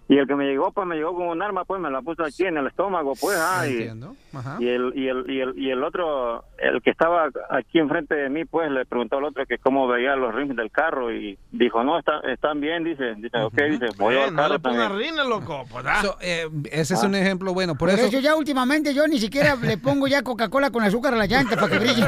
[0.09, 2.25] y el que me llegó pues me llegó con un arma pues me la puso
[2.25, 3.89] aquí en el estómago pues ah, y.
[4.35, 4.57] Ajá.
[4.61, 8.29] y el y el y el y el otro el que estaba aquí enfrente de
[8.29, 11.83] mí pues le preguntó al otro que cómo veía los rims del carro y dijo
[11.83, 14.93] no está, están bien dice dice ok dice voy Eh, al no carro le pongas
[14.93, 15.65] rines, loco.
[15.71, 16.03] Pues, ah.
[16.03, 17.75] So, eh, ese es un ejemplo bueno.
[17.77, 21.17] Por, eso, eso ya últimamente yo ni siquiera le pongo ya Coca-Cola con azúcar a
[21.17, 22.05] la llanta para que brille.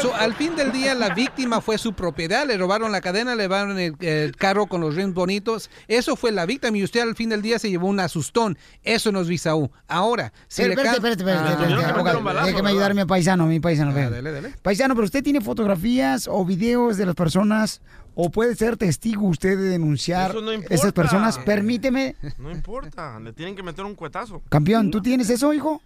[0.00, 2.46] So, al fin del día, la víctima fue su propiedad.
[2.46, 5.70] Le robaron la cadena, le robaron el, el carro con los rims bonitos.
[5.88, 8.56] Eso fue la víctima y usted al fin del día se llevó un asustón.
[8.82, 9.70] Eso no es visa U.
[9.86, 11.64] Ahora, si Pero, le espérate, espérate, espérate,
[12.38, 13.90] Ah, déjeme no, ayudarme a paisano, mi paisano.
[13.90, 14.10] Ah, vean.
[14.10, 14.54] dale, dale.
[14.62, 17.82] Paisano, pero usted tiene fotografías o videos de las personas
[18.14, 20.74] o puede ser testigo usted de denunciar Eso no importa.
[20.74, 21.38] esas personas.
[21.38, 24.42] Permíteme, No importa, le tienen que meter un cuetazo.
[24.48, 25.82] campeón, ¿tú tienes eso, hijo?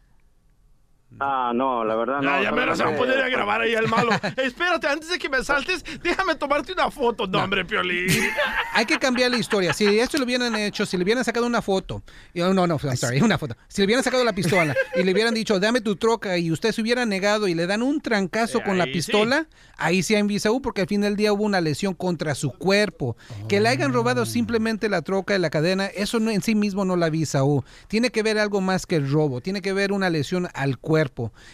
[1.19, 3.61] Ah no la verdad Ya, no ya me lo se va a poner a grabar
[3.63, 4.11] ahí el malo.
[4.37, 7.27] Espérate, antes de que me saltes, déjame tomarte una foto.
[7.27, 8.07] No, hombre, Piolín.
[8.75, 9.73] Hay que cambiar la historia.
[9.73, 12.03] Si esto lo hubieran hecho, si le hubieran sacado una foto,
[12.33, 13.57] y- oh, no, no, I'm sorry, una foto.
[13.69, 16.73] Si le hubieran sacado la pistola y le hubieran dicho, dame tu troca, y usted
[16.73, 19.47] se hubiera negado y le dan un trancazo Eh, con la pistola,
[19.77, 22.53] ahí sí hay visa U, porque al fin del día hubo una lesión contra su
[22.53, 23.17] cuerpo.
[23.49, 26.85] Que le hayan robado simplemente la troca y la cadena, eso no, en sí mismo
[26.85, 27.65] no la visa U.
[27.89, 31.00] Tiene que ver algo más que el robo, tiene que ver una lesión al cuerpo.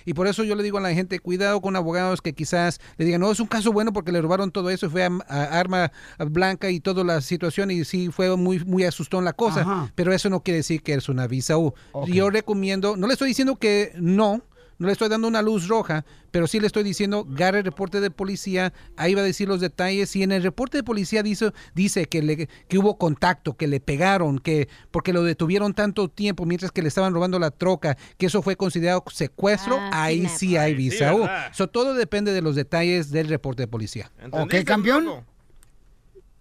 [0.04, 3.04] Y por eso yo le digo a la gente, cuidado con abogados que quizás le
[3.04, 5.92] digan, no, es un caso bueno porque le robaron todo eso, fue a, a arma
[6.18, 9.92] blanca y toda la situación y sí fue muy, muy asustón la cosa, Ajá.
[9.94, 11.74] pero eso no quiere decir que es una visa U.
[12.06, 14.42] Yo recomiendo, no le estoy diciendo que no,
[14.78, 18.00] no le estoy dando una luz roja, pero sí le estoy diciendo, agarre el reporte
[18.00, 20.10] de policía, ahí va a decir los detalles.
[20.10, 23.80] Si en el reporte de policía dice, dice que, le, que hubo contacto, que le
[23.80, 28.26] pegaron, que porque lo detuvieron tanto tiempo mientras que le estaban robando la troca, que
[28.26, 31.12] eso fue considerado secuestro, ahí sí hay visa.
[31.12, 31.52] ¿verdad?
[31.52, 34.10] So, todo depende de los detalles del reporte de policía.
[34.30, 35.24] Ok, campeón.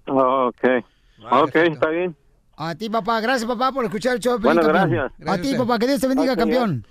[0.07, 0.86] Oh, ok
[1.31, 2.15] ok está bien
[2.57, 3.19] A ti, papá.
[3.21, 4.39] Gracias, papá, por escuchar el show.
[4.39, 5.11] Bueno, gracias.
[5.25, 5.79] A ti, papá.
[5.79, 6.86] Que Dios te bendiga, campeón.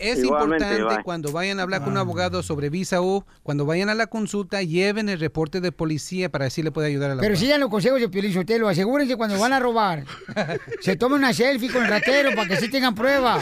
[0.00, 1.04] Es Igualmente, importante bye.
[1.04, 4.62] cuando vayan a hablar con un abogado sobre visa U, cuando vayan a la consulta,
[4.62, 7.68] lleven el reporte de policía para así le pueda ayudar a la Pero sigan los
[7.68, 8.32] consejos de Piolín.
[8.68, 10.04] Asegúrense cuando van a robar.
[10.80, 13.38] Se tomen una selfie con el ratero para que sí tengan prueba.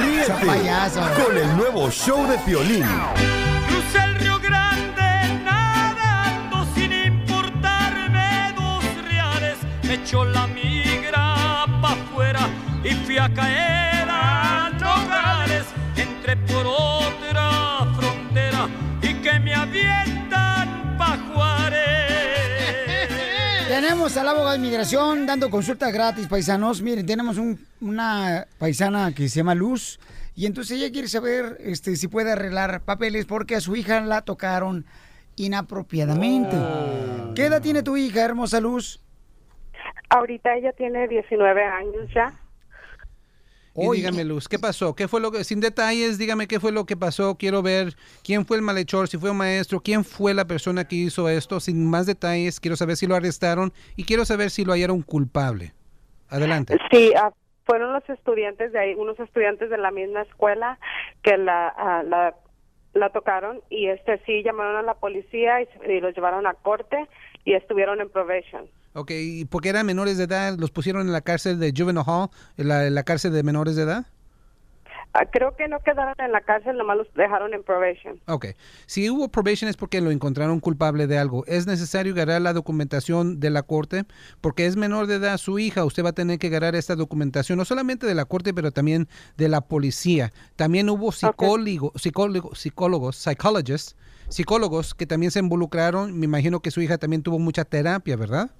[0.00, 1.00] Ríete payaso.
[1.24, 2.84] con el nuevo show de Piolín.
[3.68, 9.58] Crucé el Río Grande nadando sin importarme dos reales.
[9.84, 12.48] Me echó la migra pa' afuera
[12.84, 13.91] y fui a caer
[23.82, 26.80] Tenemos al abogado de inmigración dando consultas gratis, paisanos.
[26.80, 29.98] Miren, tenemos un- una paisana que se llama Luz.
[30.36, 34.22] Y entonces ella quiere saber este, si puede arreglar papeles porque a su hija la
[34.22, 34.86] tocaron
[35.34, 36.56] inapropiadamente.
[37.34, 39.00] ¿Qué edad tiene tu hija, hermosa Luz?
[40.10, 42.32] Ahorita ella tiene 19 años ya.
[43.74, 44.94] Y dígame, Luz, ¿qué pasó?
[44.94, 47.36] ¿Qué fue lo que, sin detalles, dígame qué fue lo que pasó?
[47.36, 50.96] Quiero ver quién fue el malhechor, si fue un maestro, quién fue la persona que
[50.96, 52.60] hizo esto, sin más detalles.
[52.60, 55.72] Quiero saber si lo arrestaron y quiero saber si lo hallaron culpable.
[56.28, 56.76] Adelante.
[56.90, 57.32] Sí, ah,
[57.64, 60.78] fueron los estudiantes de ahí, unos estudiantes de la misma escuela
[61.22, 62.34] que la, ah, la,
[62.92, 67.08] la tocaron y este sí llamaron a la policía y, y los llevaron a corte
[67.44, 68.68] y estuvieron en probation.
[68.94, 72.28] Ok, ¿y porque eran menores de edad, los pusieron en la cárcel de Juvenile Hall,
[72.56, 74.06] en la, en la cárcel de menores de edad?
[75.14, 78.18] Ah, creo que no quedaron en la cárcel, nomás los dejaron en probation.
[78.26, 78.46] Ok.
[78.86, 81.44] Si hubo probation es porque lo encontraron culpable de algo.
[81.46, 84.04] Es necesario agarrar la documentación de la corte
[84.40, 85.84] porque es menor de edad su hija.
[85.84, 89.06] Usted va a tener que agarrar esta documentación, no solamente de la corte, pero también
[89.36, 90.32] de la policía.
[90.56, 93.96] También hubo psicólogo, psicólogo, psicólogos, psychologists,
[94.28, 96.18] psicólogos que también se involucraron.
[96.18, 98.50] Me imagino que su hija también tuvo mucha terapia, ¿verdad?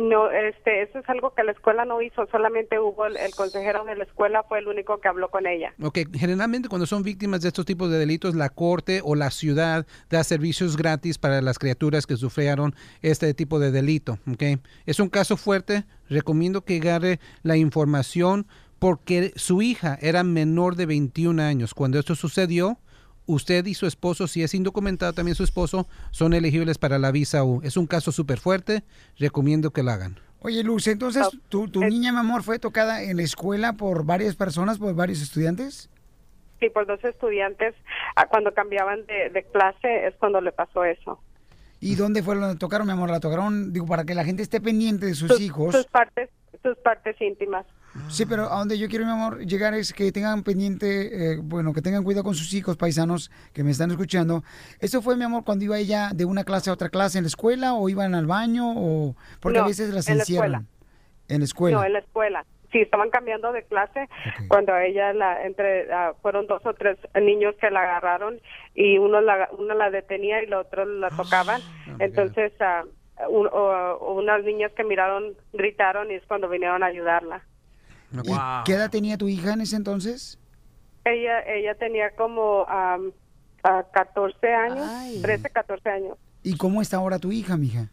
[0.00, 3.96] No, este, eso es algo que la escuela no hizo, solamente hubo el, consejero de
[3.96, 5.74] la escuela fue el único que habló con ella.
[5.82, 9.86] Ok, generalmente cuando son víctimas de estos tipos de delitos, la corte o la ciudad
[10.10, 14.18] da servicios gratis para las criaturas que sufrieron este tipo de delito.
[14.30, 14.60] ok.
[14.86, 18.46] Es un caso fuerte, recomiendo que agarre la información
[18.78, 21.72] porque su hija era menor de 21 años.
[21.72, 22.78] Cuando esto sucedió,
[23.26, 27.44] usted y su esposo, si es indocumentado también su esposo, son elegibles para la visa
[27.44, 27.60] U.
[27.62, 28.82] Es un caso súper fuerte,
[29.18, 30.18] recomiendo que lo hagan.
[30.40, 34.34] Oye, Luz, entonces, ¿tu, tu niña, mi amor, fue tocada en la escuela por varias
[34.34, 35.88] personas, por varios estudiantes?
[36.58, 37.74] Sí, por dos estudiantes,
[38.16, 41.20] ah, cuando cambiaban de, de clase es cuando le pasó eso.
[41.80, 43.10] ¿Y dónde fue donde tocaron, mi amor?
[43.10, 45.74] La tocaron, digo, para que la gente esté pendiente de sus hijos.
[45.74, 46.30] Sus partes,
[46.62, 47.66] sus partes íntimas.
[48.08, 51.72] Sí, pero a donde yo quiero, mi amor, llegar es que tengan pendiente, eh, bueno,
[51.74, 54.42] que tengan cuidado con sus hijos paisanos que me están escuchando.
[54.80, 57.28] ¿Eso fue, mi amor, cuando iba ella de una clase a otra clase en la
[57.28, 60.44] escuela o iban al baño o porque a veces las en la encierran?
[60.52, 60.64] escuela.
[61.28, 61.76] En la escuela.
[61.78, 62.46] No, en la escuela.
[62.72, 64.08] Sí, estaban cambiando de clase
[64.48, 68.40] cuando a ella la entre ah, fueron dos o tres niños que la agarraron
[68.74, 71.60] y uno la uno la detenía y los otros la tocaban.
[71.98, 72.84] Entonces ah,
[73.28, 73.50] un-
[74.18, 77.42] unas niñas que miraron gritaron y es cuando vinieron a ayudarla.
[78.24, 78.32] ¿Y
[78.64, 80.38] ¿Qué edad tenía tu hija en ese entonces?
[81.04, 83.12] Ella ella tenía como am,
[83.64, 86.18] ah, 14 años, 13, 14 años.
[86.42, 87.88] ¿Y cómo está ahora tu hija, mija?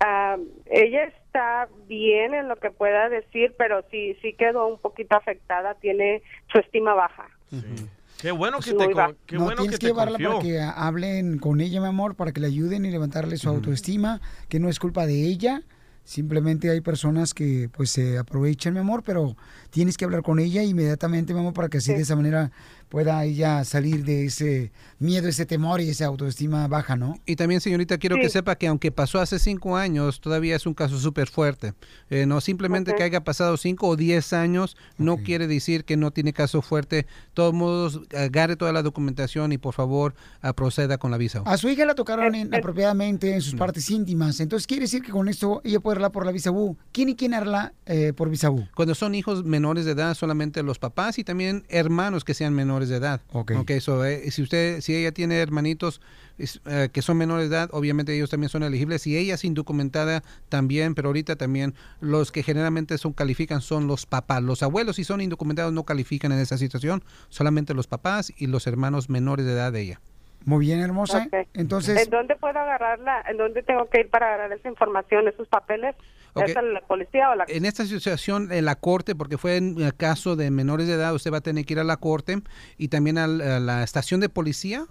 [0.00, 5.16] Ah, ella está bien en lo que pueda decir, pero sí sí quedó un poquito
[5.16, 7.26] afectada, tiene su estima baja.
[8.20, 10.30] Qué bueno que Sí, te, con- qué no, bueno tienes que que, te llevarla confió.
[10.30, 14.20] para que hablen con ella, mi amor, para que le ayuden y levantarle su autoestima,
[14.48, 15.62] que no es culpa de ella.
[16.08, 19.36] Simplemente hay personas que pues se aprovechan, mi amor, pero
[19.68, 22.50] tienes que hablar con ella inmediatamente, mi amor, para que así de esa manera
[22.88, 27.18] pueda ella salir de ese miedo, ese temor y esa autoestima baja, ¿no?
[27.26, 30.74] Y también, señorita, quiero que sepa que aunque pasó hace cinco años, todavía es un
[30.74, 31.74] caso súper fuerte.
[32.10, 36.10] Eh, no simplemente que haya pasado cinco o diez años, no quiere decir que no
[36.10, 36.96] tiene caso fuerte.
[36.96, 41.42] De todos modos, agarre toda la documentación y por favor ah, proceda con la visa.
[41.44, 45.28] A su hija la tocaron inapropiadamente en sus partes íntimas, entonces quiere decir que con
[45.28, 46.76] esto ella puede hablar por la visa U.
[46.92, 48.66] ¿Quién y quién habla eh, por visa U?
[48.74, 52.77] Cuando son hijos menores de edad, solamente los papás y también hermanos que sean menores
[52.86, 53.20] de edad.
[53.32, 53.52] Ok.
[53.80, 56.00] so, eh, si usted, si ella tiene hermanitos
[56.38, 59.02] es, eh, que son menores de edad, obviamente ellos también son elegibles.
[59.02, 64.06] Si ella es indocumentada, también, pero ahorita también los que generalmente son califican son los
[64.06, 64.42] papás.
[64.42, 67.02] Los abuelos, si son indocumentados, no califican en esa situación.
[67.28, 70.00] Solamente los papás y los hermanos menores de edad de ella.
[70.44, 71.28] Muy bien, hermosa.
[71.54, 73.22] Entonces, ¿En dónde puedo agarrarla?
[73.28, 75.96] ¿En dónde tengo que ir para agarrar esa información, esos papeles?
[76.38, 76.48] Ok.
[76.48, 79.94] ¿Es la policía o la En esta situación, en la corte, porque fue en el
[79.94, 82.42] caso de menores de edad, usted va a tener que ir a la corte
[82.76, 84.86] y también a la estación de policía.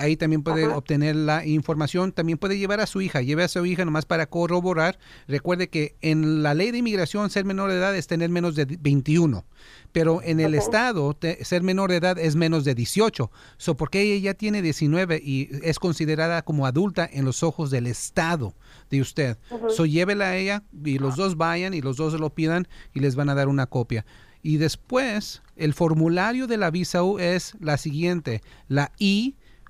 [0.00, 2.12] Ahí también puede obtener la información.
[2.12, 3.20] También puede llevar a su hija.
[3.22, 4.98] Lleve a su hija nomás para corroborar.
[5.28, 8.64] Recuerde que en la ley de inmigración ser menor de edad es tener menos de
[8.64, 9.44] 21.
[9.92, 13.30] Pero en el estado te- ser menor de edad es menos de 18.
[13.58, 17.86] So, porque ella ya tiene 19 y es considerada como adulta en los ojos del
[17.86, 18.54] estado
[18.90, 19.36] de usted.
[19.68, 23.16] So, llévela a ella y los dos vayan y los dos lo pidan y les
[23.16, 24.06] van a dar una copia.
[24.42, 28.90] Y después, el formulario de la visa U es la siguiente, la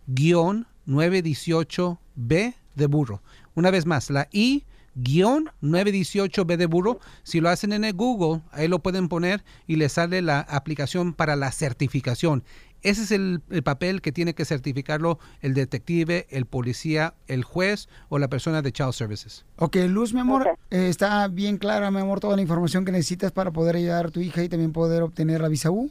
[0.06, 3.22] I-918B de burro.
[3.54, 6.98] Una vez más, la I-918B de burro.
[7.22, 11.14] Si lo hacen en el Google, ahí lo pueden poner y les sale la aplicación
[11.14, 12.44] para la certificación.
[12.82, 17.90] Ese es el, el papel que tiene que certificarlo el detective, el policía, el juez
[18.08, 19.44] o la persona de Child Services.
[19.56, 23.32] ok, Luz, mi amor, eh, está bien clara, mi amor, toda la información que necesitas
[23.32, 25.90] para poder ayudar a tu hija y también poder obtener la visa U.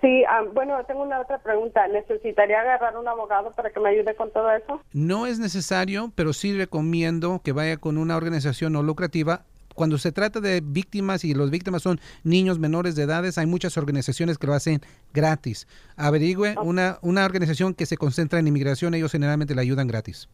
[0.00, 1.86] Sí, ah, bueno, tengo una otra pregunta.
[1.88, 4.80] ¿Necesitaría agarrar un abogado para que me ayude con todo eso?
[4.92, 9.42] No es necesario, pero sí recomiendo que vaya con una organización no lucrativa.
[9.74, 13.76] Cuando se trata de víctimas y los víctimas son niños menores de edades, hay muchas
[13.76, 14.80] organizaciones que lo hacen
[15.12, 15.68] gratis.
[15.96, 20.28] Averigüe una, una organización que se concentra en inmigración, ellos generalmente le ayudan gratis.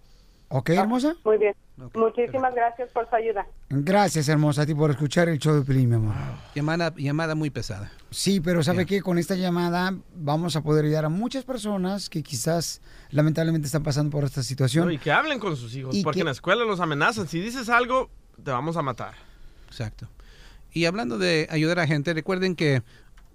[0.55, 1.17] ¿Ok, hermosa?
[1.25, 1.55] Muy bien.
[1.95, 3.47] Muchísimas gracias por su ayuda.
[3.71, 6.15] Gracias, hermosa, a ti por escuchar el show de Pelín, mi amor.
[6.55, 7.91] Llamada, llamada muy pesada.
[8.11, 9.01] Sí, pero ¿sabe qué?
[9.01, 14.11] Con esta llamada vamos a poder ayudar a muchas personas que quizás lamentablemente están pasando
[14.11, 14.85] por esta situación.
[14.87, 17.27] No, y que hablen con sus hijos, Y porque que- en la escuela los amenazan.
[17.27, 18.11] Si dices algo,
[18.45, 19.15] te vamos a matar.
[19.69, 20.07] Exacto.
[20.75, 22.83] Y hablando de ayudar a gente, recuerden que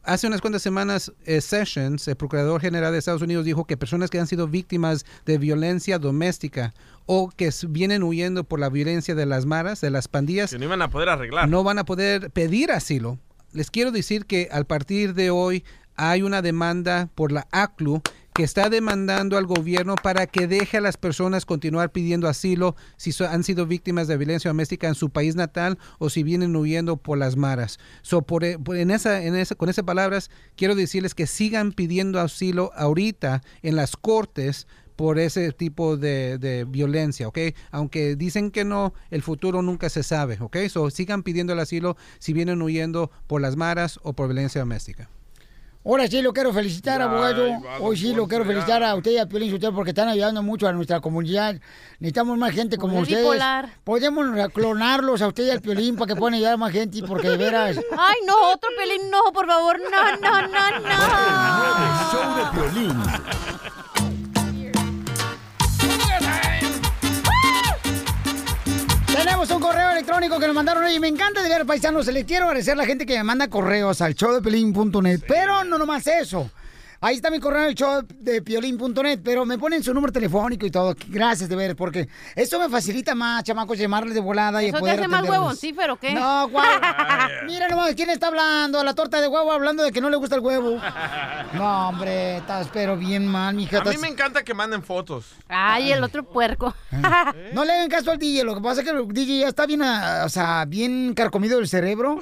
[0.08, 4.10] hace unas cuantas semanas eh, Sessions, el Procurador General de Estados Unidos, dijo que personas
[4.10, 6.74] que han sido víctimas de violencia doméstica
[7.06, 10.66] o que vienen huyendo por la violencia de las maras, de las pandillas, Que no
[10.66, 11.48] iban a poder arreglar.
[11.48, 13.20] no van a poder pedir asilo.
[13.52, 15.64] Les quiero decir que al partir de hoy
[15.96, 18.02] hay una demanda por la ACLU
[18.38, 23.12] que está demandando al gobierno para que deje a las personas continuar pidiendo asilo si
[23.12, 26.98] so- han sido víctimas de violencia doméstica en su país natal o si vienen huyendo
[26.98, 27.80] por las maras.
[28.04, 32.20] So, por, e- en esa, en esa, con esas palabras, quiero decirles que sigan pidiendo
[32.20, 37.40] asilo ahorita en las cortes por ese tipo de, de violencia, ¿ok?
[37.72, 40.58] Aunque dicen que no, el futuro nunca se sabe, ¿ok?
[40.70, 45.10] So, sigan pidiendo el asilo si vienen huyendo por las maras o por violencia doméstica.
[45.88, 47.62] Ahora sí lo quiero felicitar, Ay, abogado.
[47.80, 50.68] Hoy sí lo quiero felicitar a usted y a Piolín Sotelo porque están ayudando mucho
[50.68, 51.56] a nuestra comunidad.
[52.00, 53.22] Necesitamos más gente como ustedes.
[53.22, 53.70] bipolar.
[53.86, 57.30] Podemos clonarlos a usted y al Piolín para que puedan ayudar a más gente porque
[57.30, 57.78] de veras...
[57.98, 62.12] Ay, no, otro pelín, no, por favor, no, no, no, no.
[62.12, 63.04] show de Piolín.
[69.18, 71.00] Tenemos un correo electrónico que nos mandaron hoy.
[71.00, 72.06] Me encanta de ver paisanos.
[72.06, 75.20] Les quiero agradecer a la gente que me manda correos al showdepelín.net.
[75.20, 75.26] Sí.
[75.28, 76.52] Pero no nomás eso.
[77.00, 80.66] Ahí está mi correo en el show de piolín.net, pero me ponen su número telefónico
[80.66, 80.96] y todo.
[81.10, 84.80] Gracias de ver, porque eso me facilita más, chamacos, llamarles de volada y ¿Eso te
[84.80, 85.40] poder hace más atenderlos.
[85.44, 86.14] huevoncífero o qué?
[86.14, 86.66] No, guau.
[87.46, 88.84] Mira nomás, ¿quién está hablando?
[88.84, 90.80] La torta de huevo hablando de que no le gusta el huevo.
[91.54, 93.78] No, hombre, estás pero bien mal, mija.
[93.78, 95.34] A mí estás- me encanta que manden fotos.
[95.48, 96.74] Ay, el otro puerco.
[97.54, 99.66] No le hagan caso al DJ, lo que pasa es que el DJ ya está
[99.66, 102.20] bien, ah, o sea, bien carcomido del cerebro.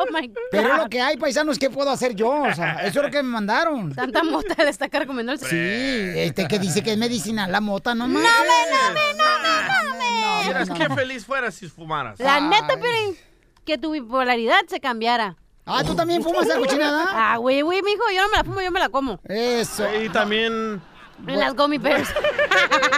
[0.00, 0.36] Oh my God.
[0.50, 2.42] Pero lo que hay, paisanos, ¿qué puedo hacer yo?
[2.42, 3.94] O sea, eso es lo que me mandaron.
[3.94, 7.94] Tanta mota le está carcomiendo el Sí, este que dice que es medicina, la mota,
[7.94, 8.28] no mames.
[10.46, 10.94] Miras no, qué no.
[10.94, 12.18] feliz fuera si fumaras.
[12.18, 13.16] La neta, Piolín,
[13.64, 15.36] que tu bipolaridad se cambiara.
[15.66, 17.04] Ah, ¿tú también fumas esa cochinada?
[17.10, 19.20] Ah, güey, güey, mijo, yo no me la fumo, yo me la como.
[19.24, 19.84] Eso.
[20.02, 20.80] Y también...
[21.26, 22.08] En las gummy bears.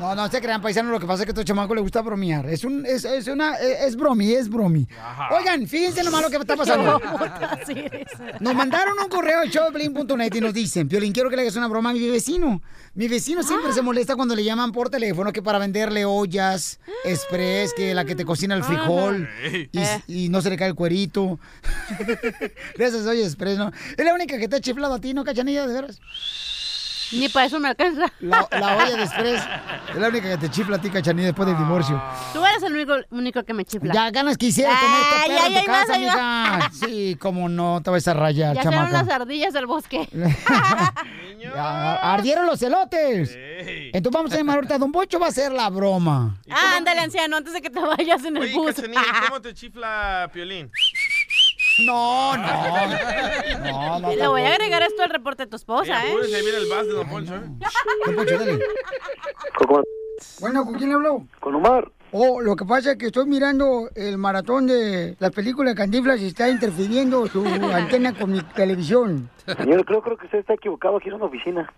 [0.00, 2.00] No, no se crean, paisanos, lo que pasa es que a estos chamacos les gusta
[2.00, 2.48] bromear.
[2.48, 4.88] Es un, es, es una, es, es bromi, es bromi.
[5.30, 6.98] Oigan, fíjense nomás lo que está pasando.
[8.40, 11.68] Nos mandaron un correo al showdeplin.net y nos dicen, Piolín, quiero que le hagas una
[11.68, 12.62] broma a mi vecino.
[12.94, 17.74] Mi vecino siempre se molesta cuando le llaman por teléfono que para venderle ollas, express,
[17.74, 19.28] que la que te cocina el frijol
[19.70, 21.38] y, y no se le cae el cuerito.
[22.74, 23.70] Gracias, ollas express, ¿no?
[23.98, 26.00] Es la única que te ha chiflado a ti, ¿no, cachanilla, de veras?
[27.12, 28.06] Ni para eso me alcanza.
[28.20, 29.42] La, la olla de express
[29.90, 32.00] es la única que te chifla a ti, cachanilla, después del divorcio.
[32.32, 33.92] Tú eres el único, único que me chifla.
[33.92, 36.70] Ya ganas quisiera tener perra ay, en tu casa, mija.
[36.72, 38.90] Sí, cómo no, te vas a rayar, Ya chamaca.
[38.90, 40.08] las ardillas del bosque.
[41.40, 43.30] Ya, ardieron los celotes.
[43.34, 44.78] Entonces vamos a llamar ahorita.
[44.78, 46.36] Don Bocho va a hacer la broma.
[46.50, 48.74] Ah, ándale, anciano, antes de que te vayas en el Oye, bus.
[48.74, 50.70] Cachanilla, ¿cómo te chifla Piolín?
[51.84, 52.46] No, no.
[53.64, 54.12] No, no.
[54.16, 56.10] Le voy a agregar esto al reporte de tu esposa, ¿eh?
[56.10, 57.34] Apúrese, viene el bus de Don Poncho.
[57.34, 57.40] ¿eh?
[58.06, 58.58] Don Poncho, dale.
[60.40, 61.26] Bueno, ¿con quién habló?
[61.40, 61.90] Con Omar.
[62.12, 66.20] Oh, lo que pasa es que estoy mirando el maratón de las películas de Cantinflas
[66.20, 69.30] y está interfiriendo su antena con mi televisión.
[69.46, 71.72] Señor, creo, creo que usted está equivocado aquí en una oficina.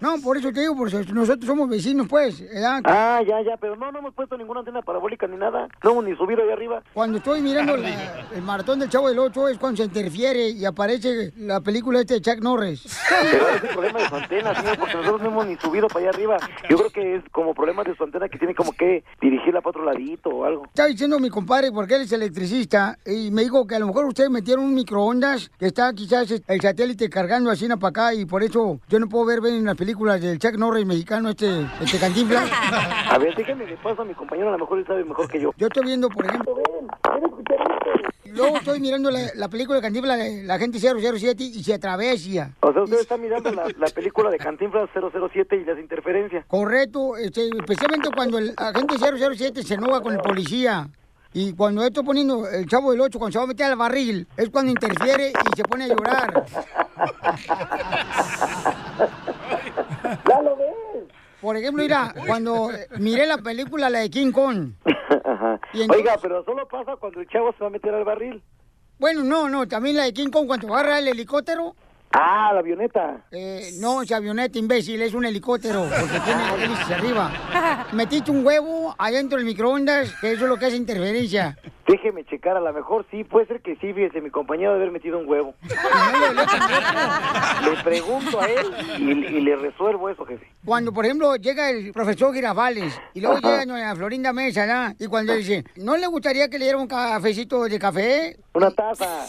[0.00, 2.40] No, por eso te digo, porque nosotros somos vecinos, pues.
[2.40, 2.80] ¿verdad?
[2.84, 5.68] Ah, ya, ya, pero no, no hemos puesto ninguna antena parabólica ni nada.
[5.82, 6.82] No hemos ni subido ahí arriba.
[6.94, 10.64] Cuando estoy mirando la- el maratón del Chavo del 8 es cuando se interfiere y
[10.64, 12.82] aparece la película este de Chuck Norris.
[13.30, 16.00] Pero es el problema de su antena, señor, porque nosotros no hemos ni subido para
[16.00, 16.36] allá arriba.
[16.68, 19.70] Yo creo que es como problema de su antena que tiene como que dirigirla para
[19.70, 20.64] otro ladito o algo.
[20.66, 24.06] Está diciendo mi compadre, porque él es electricista, y me dijo que a lo mejor
[24.06, 28.42] ustedes metieron un microondas que está quizás el satélite cargando así para acá y por
[28.42, 32.48] eso yo no puedo ver bien las películas del Chuck Norris mexicano, este, este cantinflas.
[33.10, 35.40] A ver, déjame le paso a mi compañero, a lo mejor él sabe mejor que
[35.40, 35.52] yo.
[35.56, 36.56] Yo estoy viendo, por ejemplo,
[38.26, 42.52] luego estoy mirando la, la película de Cantinflas, de la gente 007 y se atravesia.
[42.60, 46.44] O sea, usted está mirando la, la película de Cantinflas 007 y las interferencias.
[46.46, 50.88] Correcto, este, especialmente cuando el agente 007 se enoja con el policía.
[51.32, 54.26] Y cuando estoy poniendo el chavo del 8, cuando se va a meter al barril,
[54.36, 56.44] es cuando interfiere y se pone a llorar.
[60.28, 60.74] ¡Ya lo ves!
[61.40, 64.72] Por ejemplo, mira, cuando miré la película, la de King Kong.
[65.24, 65.60] Ajá.
[65.72, 68.42] Y entonces- Oiga, pero solo pasa cuando el chavo se va a meter al barril.
[68.98, 71.74] Bueno, no, no, también la de King Kong cuando agarra el helicóptero.
[72.12, 73.24] Ah, la avioneta.
[73.30, 77.86] Eh, no, es avioneta, imbécil, es un helicóptero, porque tiene hélices arriba.
[77.92, 81.56] Metiste un huevo adentro del microondas, que eso es lo que hace interferencia.
[81.86, 84.92] Déjeme checar, a lo mejor sí, puede ser que sí, fíjese, mi compañero debe haber
[84.92, 85.54] metido un huevo.
[87.64, 88.66] Le pregunto a él
[88.98, 90.46] y, y le resuelvo eso, jefe.
[90.64, 94.94] Cuando, por ejemplo, llega el profesor Girafales y luego llega doña Florinda Mesa, ¿no?
[94.98, 98.36] Y cuando dice, ¿no le gustaría que le diera un cafecito de café?
[98.54, 99.06] Una taza.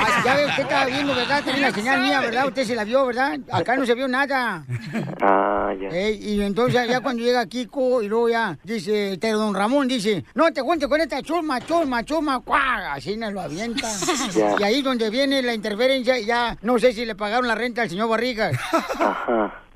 [0.00, 1.42] Ah, ya ve, usted estaba viendo, ¿verdad?
[1.44, 2.46] Tenía la señal mía, ¿verdad?
[2.46, 3.38] Usted se la vio, ¿verdad?
[3.50, 4.64] Acá no se vio nada.
[5.20, 6.10] Ah, ya.
[6.10, 10.50] Y entonces ya cuando llega Kiko y luego ya dice, este don Ramón dice, no
[10.52, 12.94] te cuentes con esta chulma, chulma, chulma, ¡cuá!
[12.94, 13.88] Así nos lo avienta.
[14.34, 14.54] Ya.
[14.58, 17.90] Y ahí donde viene la interferencia, ya no sé si le pagaron la renta al
[17.90, 18.56] señor Barrigas.
[18.72, 19.67] Ajá.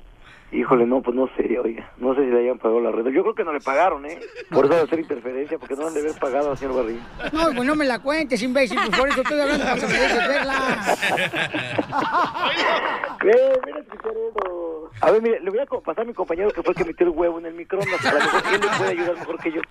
[0.53, 1.91] Híjole, no, pues no sé, oiga.
[1.97, 3.05] No sé si le hayan pagado la red.
[3.07, 4.19] Yo creo que no le pagaron, ¿eh?
[4.51, 7.01] Por eso de hacer interferencia, porque no han de haber pagado al señor Barriga.
[7.31, 9.93] No, pues no me la cuentes, imbécil, pues por eso estoy hablando para que me
[9.93, 10.97] dejes verla.
[13.23, 14.91] Ve, mira eso.
[15.01, 17.05] A ver, mire, le voy a pasar a mi compañero que fue el que metió
[17.07, 18.05] el huevo en el microondas.
[18.05, 19.61] A lo mejor él le puede ayudar mejor que yo.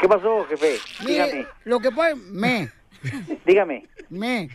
[0.00, 0.78] ¿Qué pasó, jefe?
[1.06, 1.32] Dígame.
[1.32, 2.68] Mire, lo que puede, me,
[3.44, 3.86] Dígame.
[4.10, 4.48] me,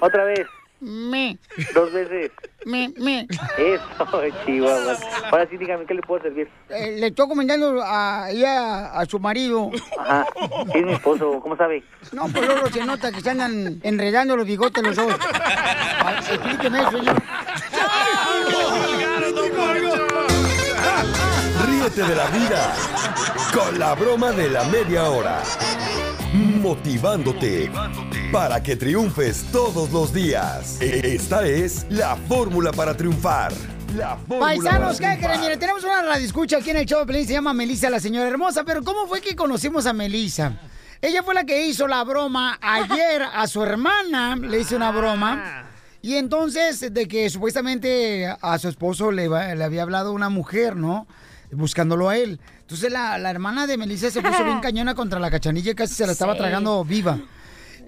[0.00, 0.46] Otra vez.
[0.80, 1.38] me,
[1.74, 2.30] Dos veces.
[2.66, 3.26] Me, me.
[3.56, 4.96] Eso, chihuahua.
[5.30, 6.48] Ahora sí, dígame, ¿qué le puedo servir?
[6.68, 9.70] Eh, le estoy comentando a, ahí a, a su marido.
[9.98, 10.26] Ajá.
[10.72, 11.38] Sí, es mi esposo.
[11.40, 11.82] ¿Cómo sabe?
[12.12, 15.14] No, pues luego se nota que se andan enredando los bigotes los dos.
[16.04, 17.22] Ay, Explíqueme eso, señor.
[21.66, 22.74] Ríete de la vida
[23.54, 25.40] con la broma de la media hora.
[26.34, 27.70] Motivándote
[28.32, 30.80] para que triunfes todos los días.
[30.80, 33.52] Esta es la fórmula para triunfar.
[33.96, 35.58] La fórmula Paisanos, ¿qué creen?
[35.58, 38.64] Tenemos una radioescucha aquí en el show de Pelín, se llama Melissa, la señora hermosa,
[38.64, 40.58] pero ¿cómo fue que conocimos a Melissa?
[41.00, 45.64] Ella fue la que hizo la broma ayer a su hermana, le hice una broma.
[46.02, 49.24] Y entonces, de que supuestamente a su esposo le
[49.64, 51.06] había hablado una mujer, ¿no?
[51.52, 52.40] Buscándolo a él.
[52.66, 55.94] Entonces la, la hermana de Melissa se puso bien cañona contra la cachanilla y casi
[55.94, 56.38] se la estaba Sí.
[56.40, 57.18] tragando viva.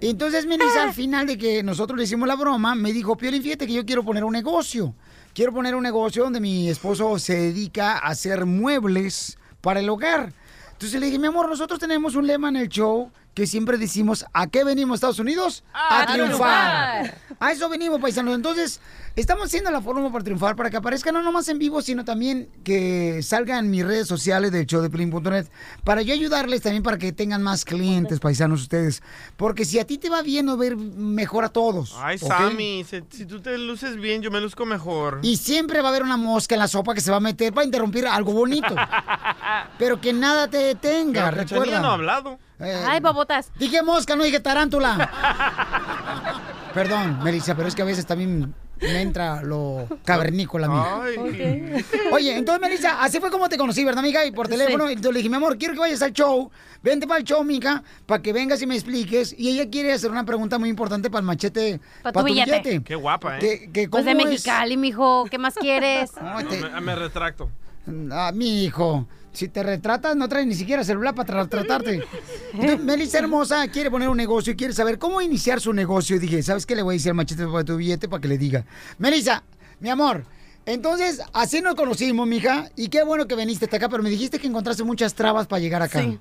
[0.00, 3.66] Entonces Melissa, al final de que nosotros le hicimos la broma, me dijo, Piolín, fíjate
[3.66, 4.94] que yo quiero poner un negocio.
[5.34, 10.32] Quiero poner un negocio donde mi esposo se dedica a hacer muebles para el hogar.
[10.72, 14.26] Entonces le dije, mi amor, nosotros tenemos un lema en el show que siempre decimos,
[14.32, 15.62] ¿a qué venimos Estados Unidos?
[15.72, 17.02] A triunfar.
[17.04, 17.38] triunfar.
[17.38, 18.34] A eso venimos, paisanos.
[18.34, 18.80] Entonces,
[19.14, 22.48] estamos haciendo la fórmula para triunfar, para que aparezca no nomás en vivo, sino también
[22.64, 25.46] que salga en mis redes sociales del show de Pelín.net,
[25.84, 29.04] para yo ayudarles también para que tengan más clientes, paisanos ustedes.
[29.36, 31.94] Porque si a ti te va bien, nos va a ir mejor a todos.
[31.96, 32.26] Ay, ¿ok?
[32.26, 35.20] Sammy, si, si tú te luces bien, yo me luzco mejor.
[35.22, 37.52] Y siempre va a haber una mosca en la sopa que se va a meter
[37.52, 38.74] para interrumpir algo bonito.
[39.78, 41.80] Pero que nada te detenga, recuerda.
[41.80, 42.40] no ha hablado.
[42.60, 43.50] Ay, babotas.
[43.58, 45.10] Dije mosca, no dije tarántula.
[46.74, 51.12] Perdón, Melissa, pero es que a veces también me entra lo cavernícola a mí.
[51.20, 51.84] Ay.
[52.12, 54.24] Oye, entonces, Melissa, así fue como te conocí, ¿verdad, amiga?
[54.24, 54.88] Y por teléfono.
[54.88, 56.50] Y entonces le dije, mi amor, quiero que vayas al show.
[56.82, 59.34] Vente para el show, mija, para que vengas y me expliques.
[59.36, 61.80] Y ella quiere hacer una pregunta muy importante para el machete.
[62.02, 62.82] Pa' tu billete.
[62.84, 63.40] Qué guapa, ¿eh?
[63.40, 65.24] Que, que Pues de cómo es- Mexicali, mijo.
[65.30, 66.10] ¿Qué más quieres?
[66.20, 67.50] No, te- Me, me retracto.
[68.12, 69.08] Ah, mi hijo.
[69.32, 72.02] Si te retratas, no traes ni siquiera celular para tra- tratarte.
[72.54, 76.16] Entonces, Melissa hermosa quiere poner un negocio y quiere saber cómo iniciar su negocio.
[76.16, 78.28] Y dije, ¿sabes qué le voy a decir al machete para tu billete para que
[78.28, 78.64] le diga?
[78.98, 79.42] Melissa,
[79.80, 80.24] mi amor,
[80.66, 82.70] entonces así nos conocimos, mija.
[82.74, 85.60] Y qué bueno que viniste hasta acá, pero me dijiste que encontraste muchas trabas para
[85.60, 86.00] llegar acá.
[86.00, 86.18] Sí.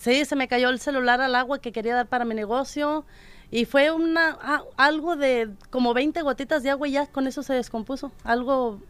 [0.00, 3.04] Sí, se me cayó el celular al agua que quería dar para mi negocio
[3.50, 7.42] y fue una ah, algo de como 20 gotitas de agua y ya con eso
[7.42, 8.12] se descompuso.
[8.24, 8.80] Algo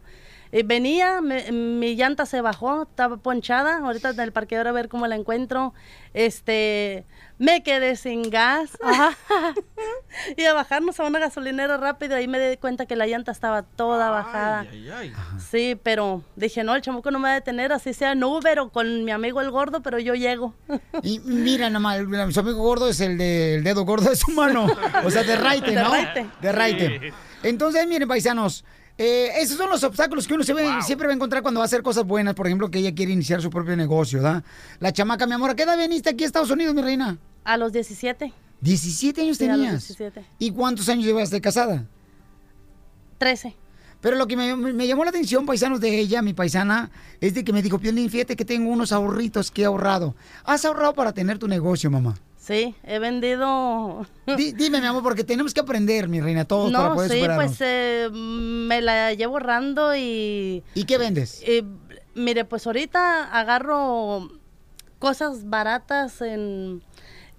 [0.51, 4.89] eh, venía, me- mi llanta se bajó, estaba ponchada, ahorita en el parqueadero a ver
[4.89, 5.73] cómo la encuentro.
[6.13, 7.05] Este,
[7.37, 8.77] me quedé sin gas.
[10.37, 13.63] y a bajarnos a una gasolinera rápido, ahí me di cuenta que la llanta estaba
[13.63, 14.65] toda bajada.
[14.71, 15.13] Ay, ay.
[15.51, 18.59] Sí, pero dije, no, el chamuco no me va a detener, así sea en Uber
[18.59, 20.53] o con mi amigo el gordo, pero yo llego.
[21.03, 21.99] Y mira nomás,
[22.33, 24.67] su amigo gordo es el del dedo gordo de su mano.
[25.03, 25.89] O sea, de raite, De ¿no?
[25.91, 26.25] raite.
[26.41, 27.13] De raite.
[27.43, 28.63] Entonces, miren, paisanos,
[28.97, 31.65] eh, esos son los obstáculos que uno se ve- siempre va a encontrar cuando va
[31.65, 32.33] a hacer cosas buenas.
[32.35, 34.43] Por ejemplo, que ella quiere iniciar su propio negocio, ¿da?
[34.79, 37.17] La chamaca, mi amor, ¿a qué edad viniste aquí a Estados Unidos, mi reina?
[37.43, 38.31] A los 17.
[38.61, 39.87] 17 años Sí, a los tenías.
[39.87, 40.25] 17.
[40.39, 41.85] ¿Y cuántos años llevas de casada?
[43.17, 43.53] 13.
[44.01, 46.91] Pero lo que me, me llamó la atención, paisanos, de ella, mi paisana,
[47.21, 50.15] es de que me dijo, Piolín, fíjate que tengo unos ahorritos que he ahorrado.
[50.43, 52.15] ¿Has ahorrado para tener tu negocio, mamá?
[52.45, 54.05] Sí, he vendido...
[54.37, 57.17] Di- dime, mi amor, porque tenemos que aprender, mi reina, todos para No, poder sí,
[57.17, 57.45] superarnos.
[57.47, 60.63] pues eh, me la llevo ahorrando y...
[60.75, 61.41] ¿Y qué vendes?
[61.47, 61.63] eh,
[62.13, 64.29] mire, pues ahorita agarro
[64.99, 66.83] cosas baratas en...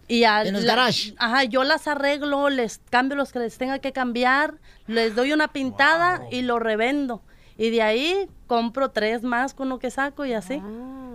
[0.09, 1.15] Y a En los la- garage.
[1.19, 4.55] Ajá, yo las arreglo, les cambio los que les tenga que cambiar,
[4.89, 7.23] les doy una pintada y lo revendo.
[7.59, 10.63] Y de ahí compro tres más con lo que saco y así.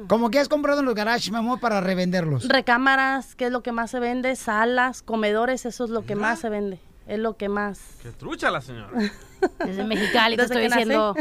[0.08, 2.48] Como que has comprado en los garages, mi amor, para revenderlos.
[2.48, 6.40] Recámaras, que es lo que más se vende, salas, comedores, eso es lo que más
[6.40, 6.80] se vende.
[7.08, 7.80] Es lo que más.
[8.02, 8.90] Qué trucha la señora.
[9.66, 11.16] Desde Mexicali te estoy diciendo.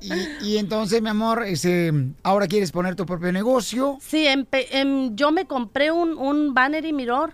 [0.00, 1.92] Y, y entonces, mi amor, ese,
[2.22, 3.96] ahora quieres poner tu propio negocio.
[4.00, 7.32] Sí, empe- em, yo me compré un, un banner y mirror.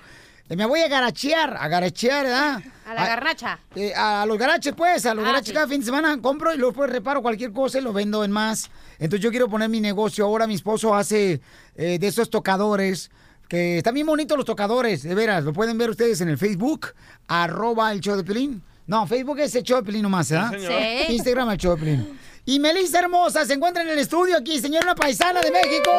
[0.49, 2.61] me voy a garachear, a garachear, ¿verdad?
[2.85, 3.59] A la garnacha.
[3.75, 5.53] Eh, a los garaches, pues, a los Ah, garaches sí.
[5.53, 8.31] cada fin de semana compro y luego pues reparo cualquier cosa y lo vendo en
[8.31, 8.69] más.
[8.99, 10.23] Entonces yo quiero poner mi negocio.
[10.25, 11.41] Ahora mi esposo hace
[11.75, 13.09] eh, de esos tocadores,
[13.49, 15.43] que están bien bonitos los tocadores, de veras.
[15.43, 16.87] Lo pueden ver ustedes en el Facebook,
[17.27, 18.61] arroba el show de Pelín.
[18.87, 20.51] No, Facebook es el show de Pelín nomás, ¿verdad?
[20.59, 21.13] Sí.
[21.13, 22.19] Instagram el show de Pelín.
[22.45, 25.89] Y Melissa Hermosa se encuentra en el estudio aquí, señora paisana de México.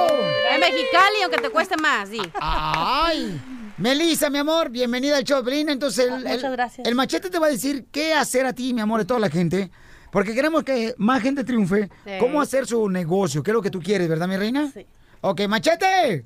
[0.52, 2.20] En Mexicali, aunque te cueste más, sí.
[2.40, 3.40] Ay.
[3.78, 5.68] Melissa, mi amor, bienvenida al show Pelín.
[5.68, 6.88] Entonces, el, Muchas el- gracias.
[6.88, 9.28] el machete te va a decir qué hacer a ti, mi amor, de toda la
[9.28, 9.70] gente.
[10.10, 11.90] Porque queremos que más gente triunfe.
[12.04, 12.12] Sí.
[12.18, 13.42] ¿Cómo hacer su negocio?
[13.42, 14.70] ¿Qué es lo que tú quieres, verdad, mi reina?
[14.72, 14.86] Sí.
[15.20, 16.24] Ok, machete.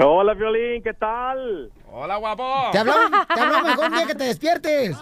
[0.00, 1.72] Hola, Violín, ¿qué tal?
[1.90, 2.68] Hola, guapo.
[2.72, 4.96] Te hablamos, te hablamos mejor día que te despiertes.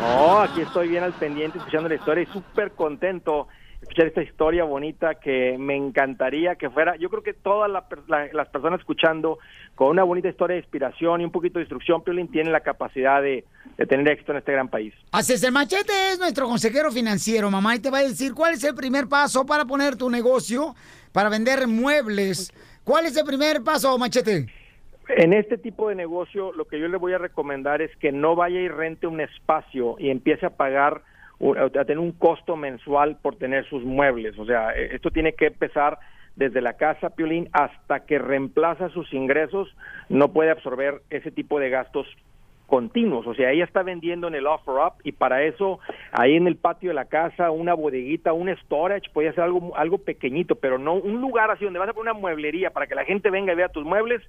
[0.00, 3.48] No, aquí estoy bien al pendiente escuchando la historia y súper contento
[4.00, 6.96] escuchar esta historia bonita que me encantaría que fuera.
[6.96, 9.38] Yo creo que todas la la- las personas escuchando
[9.74, 13.22] con una bonita historia de inspiración y un poquito de instrucción, Piolín, tienen la capacidad
[13.22, 13.44] de,
[13.76, 14.94] de tener éxito en este gran país.
[15.12, 18.54] Así es, el machete es nuestro consejero financiero, mamá, y te va a decir cuál
[18.54, 20.74] es el primer paso para poner tu negocio,
[21.12, 22.52] para vender muebles.
[22.84, 24.46] ¿Cuál es el primer paso, machete?
[25.16, 28.36] En este tipo de negocio, lo que yo le voy a recomendar es que no
[28.36, 31.02] vaya y rente un espacio y empiece a pagar,
[31.40, 34.38] a tener un costo mensual por tener sus muebles.
[34.38, 35.98] O sea, eh, esto tiene que empezar
[36.36, 39.68] desde la casa, Piolín, hasta que reemplaza sus ingresos,
[40.08, 42.06] no puede absorber ese tipo de gastos
[42.70, 45.80] continuos, o sea, ella está vendiendo en el offer up y para eso
[46.12, 49.98] ahí en el patio de la casa una bodeguita, un storage, puede ser algo algo
[49.98, 53.04] pequeñito, pero no un lugar así donde vas a poner una mueblería para que la
[53.04, 54.22] gente venga y vea tus muebles,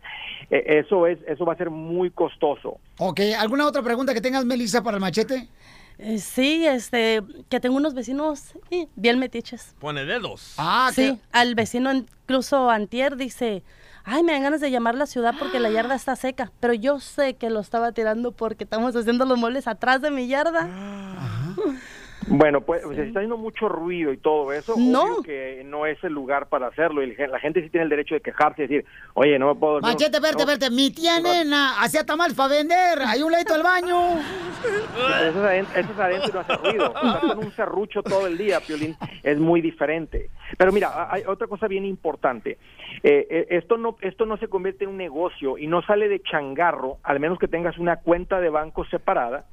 [0.50, 2.80] eh, eso es eso va a ser muy costoso.
[2.98, 5.48] Ok, ¿alguna otra pregunta que tengas, Melissa, para el machete?
[5.98, 9.76] Eh, sí, este, que tengo unos vecinos eh, bien metiches.
[9.80, 10.56] Pone dedos.
[10.58, 13.64] Ah, sí, al vecino incluso antier dice,
[14.04, 16.74] ay, me dan ganas de llamar a la ciudad porque la yarda está seca, pero
[16.74, 20.68] yo sé que lo estaba tirando porque estamos haciendo los muebles atrás de mi yarda.
[22.28, 25.04] Bueno, pues o sea, si está haciendo mucho ruido y todo eso, No.
[25.04, 28.16] obvio que no es el lugar para hacerlo y la gente sí tiene el derecho
[28.16, 28.86] de quejarse y decir,
[29.16, 29.82] oye, no me puedo...
[29.82, 30.70] no- Machete, verte, no- verte.
[30.70, 33.00] Mi tía nena hacía tamales para vender.
[33.06, 34.20] Hay un leito al baño.
[34.20, 35.36] Eso es
[35.68, 36.86] adentro, adentro y no hace ruido.
[36.88, 40.30] Estar con un serrucho todo el día, Piolín, es muy diferente.
[40.58, 42.58] Pero mira, hay otra cosa bien importante.
[43.04, 46.22] Eh, eh, esto no esto no se convierte en un negocio y no sale de
[46.22, 49.46] changarro, al menos que tengas una cuenta de banco separada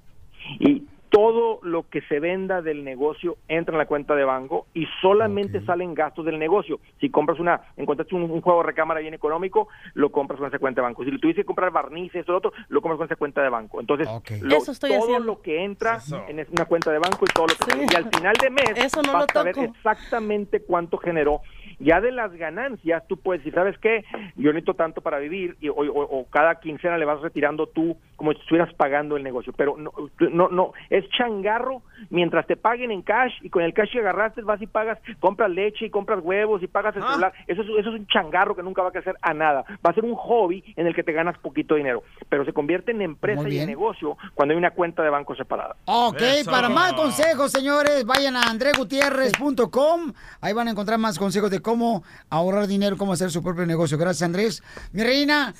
[0.61, 4.87] y todo lo que se venda del negocio entra en la cuenta de banco y
[5.01, 6.81] solamente salen gastos del negocio.
[7.01, 10.59] Si compras una, encontraste un, un juego de recámara bien económico, lo compras con esa
[10.59, 11.05] cuenta de banco.
[11.05, 13.81] Si tuviste que comprar barnices, esto, lo otro, lo compras con esa cuenta de banco.
[13.81, 14.09] Entonces,
[14.43, 15.25] lo- Eso estoy todo haciendo.
[15.25, 15.99] lo que entra
[16.29, 17.87] en una cuenta de banco y todo lo que sale.
[17.91, 21.41] Y al final de mes Eso no vas lo a exactamente cuánto generó.
[21.79, 24.05] Ya de las ganancias, tú puedes decir, ¿sabes qué?
[24.37, 27.97] Yo necesito tanto para vivir y, o, o- o cada quincena le vas retirando tú
[28.17, 29.53] como si estuvieras pagando el negocio.
[29.57, 29.93] Pero no,
[30.31, 34.43] no, no, es changarro mientras te paguen en cash y con el cash que agarraste
[34.43, 37.33] vas y pagas, compras leche y compras huevos y pagas el celular.
[37.47, 39.65] Eso es, eso es un changarro que nunca va a crecer a nada.
[39.87, 42.03] Va a ser un hobby en el que te ganas poquito dinero.
[42.29, 45.77] Pero se convierte en empresa y en negocio cuando hay una cuenta de banco separada.
[45.85, 46.17] Ok,
[46.51, 50.13] para más consejos, señores, vayan a andregutierrez.com.
[50.41, 53.99] Ahí van a encontrar más consejos de cómo ahorrar dinero, cómo hacer su propio negocio.
[53.99, 54.63] Gracias, Andrés.
[54.93, 55.53] Mi reina,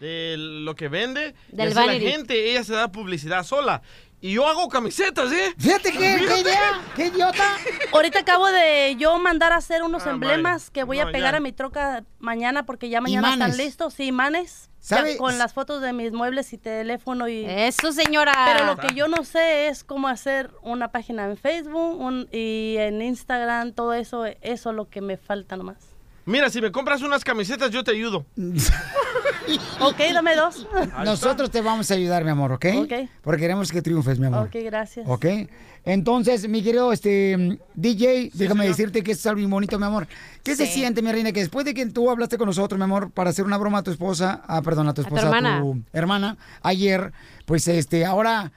[0.06, 1.36] de lo que vende.
[1.52, 3.82] Del y así la gente, ella se da publicidad sola.
[4.22, 5.54] Y yo hago camisetas, ¿eh?
[5.58, 5.98] Fíjate qué,
[6.28, 7.56] qué idea, qué idiota.
[7.92, 11.32] Ahorita acabo de yo mandar a hacer unos Ah, emblemas que voy No, a pegar
[11.32, 11.38] ya.
[11.38, 13.48] a mi troca mañana porque ya mañana Imanes.
[13.54, 13.94] están listos.
[13.94, 14.68] Sí, imanes.
[14.78, 15.16] ¿Sabe?
[15.18, 17.44] Con las fotos de mis muebles y teléfono y...
[17.46, 18.32] Eso, señora.
[18.46, 22.76] Pero lo que yo no sé es cómo hacer una página en Facebook un- y
[22.78, 25.76] en Instagram, todo eso, eso es lo que me falta nomás.
[26.26, 28.26] Mira, si me compras unas camisetas, yo te ayudo.
[29.80, 30.66] Ok, dame dos.
[31.04, 32.66] Nosotros te vamos a ayudar, mi amor, ¿ok?
[32.76, 32.92] Ok.
[33.22, 34.46] Porque queremos que triunfes, mi amor.
[34.46, 35.06] Ok, gracias.
[35.08, 35.26] ¿Ok?
[35.84, 40.06] Entonces, mi querido este, DJ, déjame decirte que es algo bien bonito, mi amor.
[40.42, 43.10] ¿Qué se siente, mi reina, que después de que tú hablaste con nosotros, mi amor,
[43.10, 45.64] para hacer una broma a tu esposa, ah, perdón, a tu tu esposa, hermana.
[45.92, 47.12] hermana, ayer,
[47.46, 48.52] pues este, ahora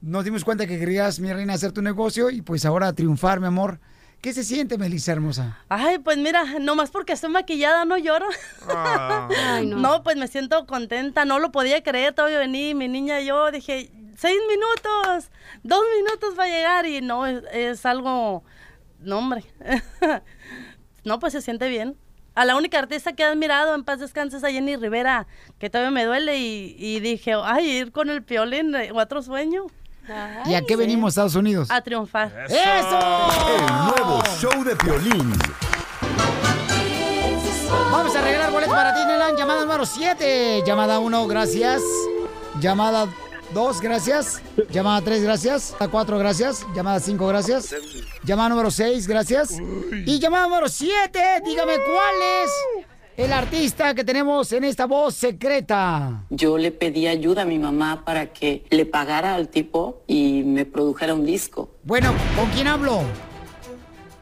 [0.00, 3.46] nos dimos cuenta que querías, mi reina, hacer tu negocio y pues ahora triunfar, mi
[3.46, 3.80] amor.
[4.20, 5.58] ¿Qué se siente, Melissa hermosa?
[5.68, 8.26] Ay, pues mira, nomás porque estoy maquillada no lloro.
[8.68, 9.76] Ay, no.
[9.76, 10.02] no.
[10.02, 13.92] pues me siento contenta, no lo podía creer, todavía vení, mi niña y yo, dije,
[14.16, 15.30] seis minutos,
[15.62, 18.42] dos minutos va a llegar y no, es, es algo,
[18.98, 19.44] no hombre,
[21.04, 21.96] no, pues se siente bien.
[22.34, 25.26] A la única artista que he admirado en paz descanses a Jenny Rivera,
[25.58, 29.66] que todavía me duele y, y dije, ay, ir con el piolín, eh, otro sueño.
[30.46, 31.70] ¿Y a qué venimos, Estados Unidos?
[31.70, 32.32] A triunfar.
[32.48, 32.98] ¡Eso!
[33.56, 35.32] El nuevo show de Piolín.
[37.90, 39.38] Vamos a regalar boletos para Disneyland.
[39.38, 40.62] Llamada número 7.
[40.66, 41.82] Llamada 1, gracias.
[42.60, 43.06] Llamada
[43.52, 44.40] 2, gracias.
[44.70, 45.70] Llamada 3, gracias.
[45.72, 46.66] Llamada 4, gracias.
[46.74, 47.74] Llamada 5, gracias.
[48.24, 49.56] Llamada número 6, gracias.
[50.06, 52.14] Y llamada número 7, dígame cuál
[52.44, 52.77] es
[53.18, 56.22] el artista que tenemos en esta voz secreta.
[56.30, 60.64] Yo le pedí ayuda a mi mamá para que le pagara al tipo y me
[60.64, 61.68] produjera un disco.
[61.82, 63.02] Bueno, ¿con quién hablo?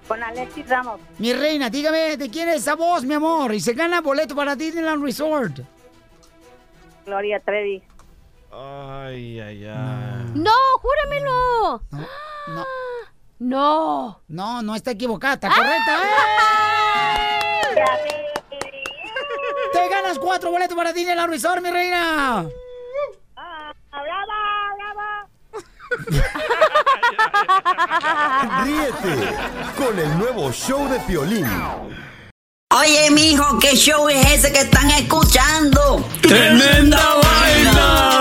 [0.08, 0.98] Con Alexis Ramos.
[1.18, 3.52] Mi reina, dígame de quién es esa voz, mi amor.
[3.52, 5.60] Y se gana boleto para Disneyland Resort.
[7.04, 7.82] Gloria Trevi.
[8.50, 10.24] Ay, ay, ay.
[10.34, 11.82] ¡No, júramelo!
[11.90, 12.64] No.
[13.38, 14.22] No.
[14.26, 15.98] No, no está equivocada, está correcta.
[16.02, 16.86] ¡Eh!
[19.76, 22.46] Te ganas cuatro boletos para Disneyland Resort, mi reina.
[28.64, 29.36] Ríete
[29.76, 31.46] con el nuevo show de Piolín.
[32.74, 36.02] Oye, mijo, ¿qué show es ese que están escuchando?
[36.22, 38.20] ¡Tremenda vaina!